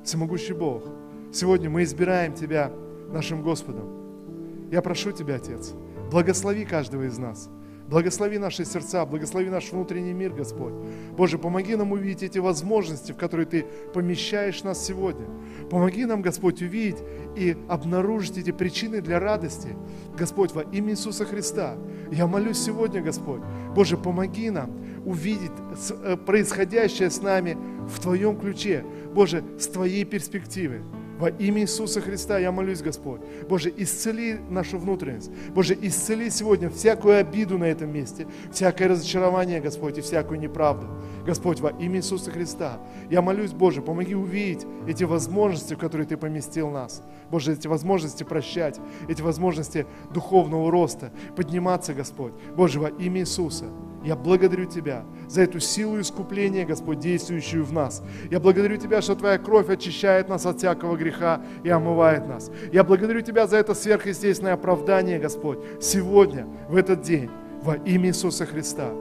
Всемогущий 0.02 0.54
Бог, 0.54 0.86
сегодня 1.34 1.70
мы 1.70 1.84
избираем 1.84 2.34
Тебя 2.34 2.72
нашим 3.10 3.42
Господом. 3.44 4.70
Я 4.72 4.82
прошу 4.82 5.12
Тебя, 5.12 5.36
Отец, 5.36 5.74
благослови 6.10 6.64
каждого 6.64 7.04
из 7.04 7.18
нас– 7.18 7.50
Благослови 7.88 8.38
наши 8.38 8.66
сердца, 8.66 9.06
благослови 9.06 9.50
наш 9.50 9.72
внутренний 9.72 10.14
мир, 10.14 10.34
Господь. 10.34 10.74
Боже, 11.18 11.38
помоги 11.38 11.76
нам 11.76 11.94
увидеть 11.94 12.24
эти 12.24 12.40
возможности, 12.40 13.14
в 13.14 13.18
которые 13.18 13.46
Ты 13.46 13.66
помещаешь 13.94 14.64
нас 14.64 14.86
сегодня. 14.86 15.26
Помоги 15.70 16.04
нам, 16.06 16.22
Господь, 16.22 16.62
увидеть 16.62 17.02
и 17.38 17.56
обнаружить 17.70 18.38
эти 18.38 18.52
причины 18.52 19.00
для 19.00 19.20
радости. 19.20 19.70
Господь, 20.18 20.52
во 20.52 20.64
имя 20.64 20.92
Иисуса 20.92 21.26
Христа, 21.26 21.78
я 22.12 22.28
молюсь 22.28 22.60
сегодня, 22.60 23.02
Господь. 23.02 23.42
Боже, 23.74 23.96
помоги 23.96 24.50
нам 24.50 24.72
увидеть 25.06 25.52
э, 25.90 26.18
происходящее 26.18 27.10
с 27.10 27.22
нами 27.22 27.58
в 27.88 28.02
Твоем 28.02 28.38
ключе. 28.38 28.84
Боже, 29.14 29.44
с 29.58 29.68
Твоей 29.68 30.04
перспективы. 30.04 30.82
Во 31.18 31.30
имя 31.30 31.62
Иисуса 31.64 32.00
Христа 32.00 32.38
я 32.38 32.52
молюсь, 32.52 32.82
Господь. 32.82 33.22
Боже, 33.50 33.74
исцели 33.76 34.40
нашу 34.50 34.78
внутренность. 34.78 35.32
Боже, 35.50 35.76
исцели 35.82 36.30
сегодня 36.30 36.70
всякую 36.70 37.18
обиду 37.18 37.58
на 37.58 37.66
этом 37.66 37.92
месте, 37.92 38.28
всякое 38.52 38.90
разочарование, 38.90 39.60
Господь, 39.60 39.98
и 39.98 40.02
всякую 40.02 40.40
неправду. 40.40 40.88
Господь, 41.26 41.60
во 41.60 41.70
имя 41.70 41.98
Иисуса 41.98 42.30
Христа, 42.30 42.80
я 43.10 43.22
молюсь, 43.22 43.52
Боже, 43.52 43.82
помоги 43.82 44.14
увидеть 44.14 44.66
эти 44.88 45.06
возможности, 45.06 45.74
в 45.74 45.80
которые 45.80 46.06
Ты 46.06 46.18
поместил 46.18 46.70
нас. 46.70 47.02
Боже, 47.32 47.54
эти 47.54 47.68
возможности 47.68 48.24
прощать, 48.24 48.80
эти 49.08 49.22
возможности 49.24 49.88
духовного 50.14 50.72
роста, 50.72 51.12
подниматься, 51.36 51.96
Господь. 51.96 52.34
Боже, 52.56 52.80
во 52.80 52.90
имя 52.90 53.22
Иисуса, 53.22 53.66
я 54.08 54.16
благодарю 54.16 54.66
Тебя 54.66 55.04
за 55.28 55.42
эту 55.42 55.60
силу 55.60 56.00
искупления, 56.00 56.66
Господь, 56.66 57.00
действующую 57.00 57.66
в 57.66 57.74
нас. 57.74 58.02
Я 58.32 58.40
благодарю 58.40 58.78
Тебя, 58.78 59.02
что 59.02 59.16
Твоя 59.16 59.38
кровь 59.38 59.70
очищает 59.70 60.30
нас 60.30 60.46
от 60.46 60.60
всякого 60.60 60.96
греха 60.96 61.42
и 61.66 61.70
омывает 61.70 62.26
нас. 62.26 62.50
Я 62.72 62.86
благодарю 62.86 63.20
Тебя 63.20 63.48
за 63.48 63.58
это 63.58 63.74
сверхъестественное 63.74 64.54
оправдание, 64.54 65.20
Господь, 65.20 65.60
сегодня, 65.82 66.48
в 66.70 66.78
этот 66.78 67.02
день, 67.02 67.30
во 67.62 67.76
имя 67.76 68.08
Иисуса 68.08 68.46
Христа. 68.46 68.92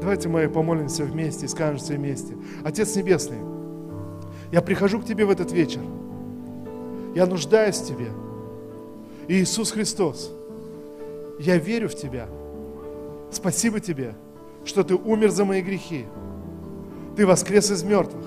Давайте 0.00 0.28
мы 0.28 0.48
помолимся 0.48 1.02
вместе 1.02 1.46
и 1.46 1.48
скажем 1.48 1.78
все 1.78 1.94
вместе. 1.94 2.36
Отец 2.62 2.94
Небесный, 2.94 3.38
я 4.52 4.62
прихожу 4.62 5.00
к 5.00 5.04
Тебе 5.04 5.24
в 5.24 5.30
этот 5.30 5.50
вечер. 5.50 5.80
Я 7.16 7.26
нуждаюсь 7.26 7.78
в 7.78 7.88
Тебе. 7.88 8.12
И 9.26 9.42
Иисус 9.42 9.72
Христос, 9.72 10.30
я 11.40 11.56
верю 11.56 11.88
в 11.88 11.96
Тебя– 11.96 12.28
Спасибо 13.32 13.80
тебе, 13.80 14.14
что 14.64 14.84
ты 14.84 14.94
умер 14.94 15.30
за 15.30 15.46
мои 15.46 15.62
грехи. 15.62 16.04
Ты 17.16 17.26
воскрес 17.26 17.70
из 17.70 17.82
мертвых 17.82 18.26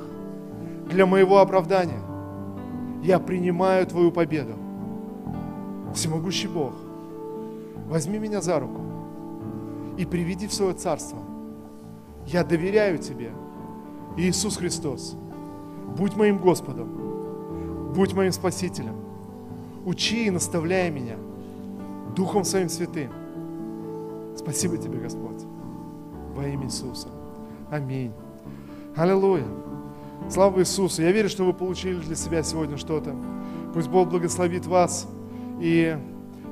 для 0.89 1.05
моего 1.05 1.37
оправдания. 1.37 2.01
Я 3.03 3.19
принимаю 3.19 3.85
твою 3.85 4.11
победу. 4.11 4.53
Всемогущий 5.93 6.47
Бог, 6.47 6.73
возьми 7.87 8.17
меня 8.17 8.41
за 8.41 8.59
руку 8.59 8.81
и 9.97 10.05
приведи 10.05 10.47
в 10.47 10.53
свое 10.53 10.73
царство. 10.73 11.19
Я 12.25 12.43
доверяю 12.43 12.97
тебе, 12.97 13.31
Иисус 14.17 14.57
Христос. 14.57 15.15
Будь 15.95 16.15
моим 16.15 16.39
Господом, 16.39 17.93
будь 17.93 18.13
моим 18.13 18.31
Спасителем. 18.31 18.95
Учи 19.85 20.25
и 20.25 20.31
наставляй 20.31 20.89
меня 20.89 21.15
Духом 22.15 22.43
Своим 22.43 22.69
Святым 22.69 23.11
Спасибо 24.45 24.77
тебе, 24.77 24.99
Господь, 24.99 25.41
во 26.35 26.47
имя 26.47 26.65
Иисуса. 26.65 27.07
Аминь. 27.71 28.11
Аллилуйя. 28.95 29.47
Слава 30.29 30.59
Иисусу. 30.59 31.01
Я 31.01 31.11
верю, 31.11 31.29
что 31.29 31.45
вы 31.45 31.53
получили 31.53 31.95
для 31.95 32.15
себя 32.15 32.43
сегодня 32.43 32.77
что-то. 32.77 33.15
Пусть 33.73 33.87
Бог 33.87 34.07
благословит 34.07 34.67
вас. 34.67 35.07
И 35.59 35.97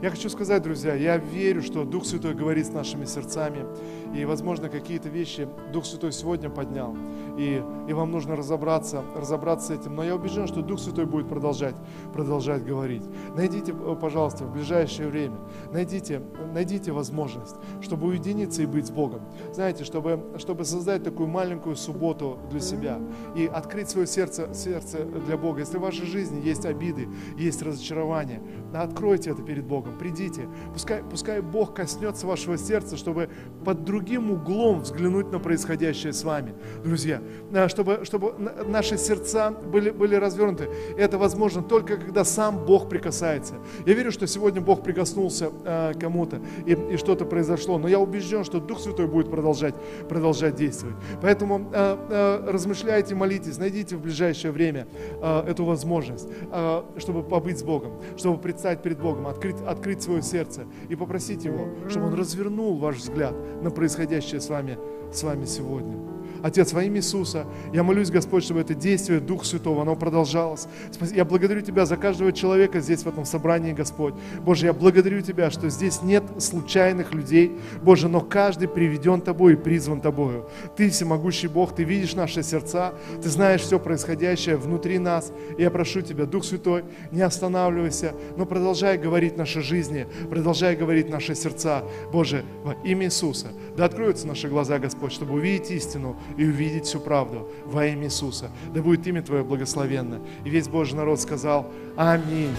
я 0.04 0.10
хочу 0.10 0.30
сказать, 0.30 0.62
друзья, 0.62 0.96
я 0.96 1.16
верю, 1.16 1.62
что 1.62 1.86
Дух 1.86 2.06
Святой 2.06 2.34
говорит 2.34 2.68
с 2.68 2.72
нашими 2.72 3.06
сердцами. 3.06 3.66
И, 4.14 4.26
возможно, 4.26 4.68
какие-то 4.68 5.08
вещи 5.08 5.48
Дух 5.72 5.86
Святой 5.86 6.12
сегодня 6.12 6.50
поднял. 6.50 6.94
И, 7.38 7.64
и 7.88 7.94
вам 7.94 8.12
нужно 8.12 8.36
разобраться, 8.36 9.02
разобраться 9.16 9.68
с 9.68 9.80
этим. 9.80 9.96
Но 9.96 10.04
я 10.04 10.16
убежден, 10.16 10.46
что 10.46 10.62
Дух 10.62 10.82
Святой 10.82 11.06
будет 11.06 11.30
продолжать, 11.30 11.76
продолжать 12.12 12.66
говорить. 12.66 13.04
Найдите, 13.34 13.74
пожалуйста, 13.74 14.44
в 14.44 14.52
ближайшее 14.52 15.08
время, 15.08 15.38
найдите, 15.72 16.22
найдите 16.54 16.92
возможность, 16.92 17.56
чтобы 17.80 18.08
уединиться 18.08 18.62
и 18.62 18.66
быть 18.66 18.88
с 18.88 18.92
Богом. 18.92 19.22
Знаете, 19.54 19.86
чтобы, 19.86 20.20
чтобы 20.38 20.66
создать 20.66 21.06
такую 21.06 21.30
маленькую 21.30 21.78
субботу 21.78 22.40
для 22.52 22.60
себя 22.60 23.00
и 23.38 23.46
открыть 23.46 23.90
свое 23.90 24.06
сердце, 24.06 24.54
сердце 24.54 25.06
для 25.06 25.38
Бога. 25.38 25.62
Если 25.62 25.78
в 25.78 25.82
вашей 25.82 26.06
жизни 26.06 26.46
есть 26.46 26.66
обиды, 26.66 27.08
есть 27.38 27.62
разочарования, 27.62 28.42
откройте 28.74 29.30
это 29.30 29.42
перед 29.42 29.66
Богом, 29.66 29.93
придите. 29.94 30.48
Пускай, 30.74 31.04
пускай 31.04 31.42
Бог 31.42 31.74
коснется 31.74 32.28
вашего 32.28 32.58
сердца, 32.58 32.98
чтобы 32.98 33.30
под 33.64 33.84
другим 33.84 34.32
углом 34.32 34.82
взглянуть 34.82 35.32
на 35.32 35.40
происходящее 35.40 36.14
с 36.14 36.24
вами, 36.24 36.54
друзья, 36.84 37.22
э, 37.52 37.68
чтобы, 37.68 38.02
чтобы 38.04 38.34
наши 38.68 38.98
сердца 38.98 39.52
были, 39.52 39.92
были 39.92 40.16
развернуты. 40.16 40.70
Это 40.98 41.18
возможно 41.18 41.62
только 41.62 41.98
когда 41.98 42.24
сам 42.24 42.66
Бог 42.66 42.90
прикасается. 42.90 43.56
Я 43.86 43.94
верю, 43.94 44.12
что 44.12 44.28
сегодня 44.28 44.62
Бог 44.62 44.84
прикоснулся 44.84 45.52
э, 45.64 45.94
кому-то 46.00 46.42
и, 46.66 46.74
и 46.94 46.98
что-то 46.98 47.26
произошло, 47.26 47.78
но 47.78 47.88
я 47.88 48.00
убежден, 48.00 48.44
что 48.44 48.60
Дух 48.60 48.80
Святой 48.80 49.08
будет 49.08 49.30
продолжать, 49.30 49.76
продолжать 50.10 50.56
действовать. 50.56 50.96
Поэтому 51.22 51.70
э, 51.74 51.98
э, 52.10 52.52
размышляйте, 52.52 53.16
молитесь, 53.16 53.58
найдите 53.58 53.96
в 53.96 54.02
ближайшее 54.02 54.52
время 54.52 54.88
э, 55.22 55.44
эту 55.48 55.66
возможность, 55.66 56.28
э, 56.52 56.84
чтобы 56.98 57.24
побыть 57.24 57.60
с 57.60 57.64
Богом, 57.64 57.94
чтобы 58.18 58.38
предстать 58.38 58.82
перед 58.82 59.00
Богом, 59.00 59.28
открыть, 59.28 59.56
от, 59.66 59.83
открыть 59.84 60.02
свое 60.02 60.22
сердце 60.22 60.66
и 60.88 60.96
попросить 60.96 61.44
Его, 61.44 61.68
чтобы 61.90 62.08
Он 62.08 62.14
развернул 62.14 62.78
ваш 62.78 63.00
взгляд 63.00 63.36
на 63.62 63.70
происходящее 63.70 64.40
с 64.40 64.48
вами, 64.48 64.78
с 65.12 65.24
вами 65.24 65.44
сегодня. 65.44 66.13
Отец, 66.44 66.74
во 66.74 66.84
имя 66.84 66.98
Иисуса, 66.98 67.46
я 67.72 67.84
молюсь, 67.84 68.12
Господь, 68.12 68.44
чтобы 68.44 68.60
это 68.60 68.76
действие 68.76 69.22
Духа 69.22 69.46
Святого, 69.46 69.82
оно 69.82 69.96
продолжалось. 69.96 70.68
Я 71.14 71.24
благодарю 71.24 71.62
Тебя 71.62 71.86
за 71.86 71.96
каждого 71.96 72.34
человека 72.34 72.82
здесь, 72.82 73.04
в 73.04 73.08
этом 73.08 73.24
собрании, 73.24 73.72
Господь. 73.72 74.14
Боже, 74.42 74.66
я 74.66 74.74
благодарю 74.74 75.22
Тебя, 75.22 75.50
что 75.50 75.70
здесь 75.70 76.02
нет 76.04 76.26
случайных 76.40 77.14
людей, 77.14 77.54
Боже, 77.82 78.10
но 78.10 78.20
каждый 78.20 78.68
приведен 78.68 79.22
Тобой 79.22 79.54
и 79.54 79.56
призван 79.56 80.02
Тобою. 80.02 80.46
Ты 80.76 80.90
всемогущий 80.90 81.48
Бог, 81.48 81.74
Ты 81.74 81.86
видишь 81.86 82.14
наши 82.14 82.44
сердца, 82.44 82.94
Ты 83.22 83.30
знаешь 83.30 83.62
все 83.62 83.80
происходящее 83.80 84.58
внутри 84.58 85.00
нас. 85.00 85.32
И 85.58 85.62
я 85.62 85.72
прошу 85.72 86.02
Тебя, 86.02 86.26
Дух 86.26 86.44
Святой, 86.44 86.84
не 87.12 87.22
останавливайся, 87.22 88.16
но 88.36 88.46
продолжай 88.46 88.98
говорить 88.98 89.38
наши 89.38 89.62
жизни, 89.62 90.08
продолжай 90.30 90.76
говорить 90.76 91.10
наши 91.10 91.36
сердца. 91.36 91.86
Боже, 92.12 92.44
во 92.66 92.74
имя 92.84 93.06
Иисуса, 93.06 93.48
да 93.78 93.86
откроются 93.86 94.28
наши 94.28 94.50
глаза, 94.50 94.78
Господь, 94.78 95.14
чтобы 95.14 95.36
увидеть 95.36 95.72
истину 95.72 96.18
и 96.38 96.46
увидеть 96.46 96.86
всю 96.86 97.00
правду 97.00 97.50
во 97.66 97.86
имя 97.86 98.06
Иисуса. 98.06 98.50
Да 98.74 98.82
будет 98.82 99.06
имя 99.08 99.22
Твое 99.22 99.44
благословенно. 99.44 100.20
И 100.46 100.50
весь 100.50 100.68
Божий 100.68 100.96
народ 100.96 101.20
сказал 101.20 101.72
Аминь. 101.96 102.56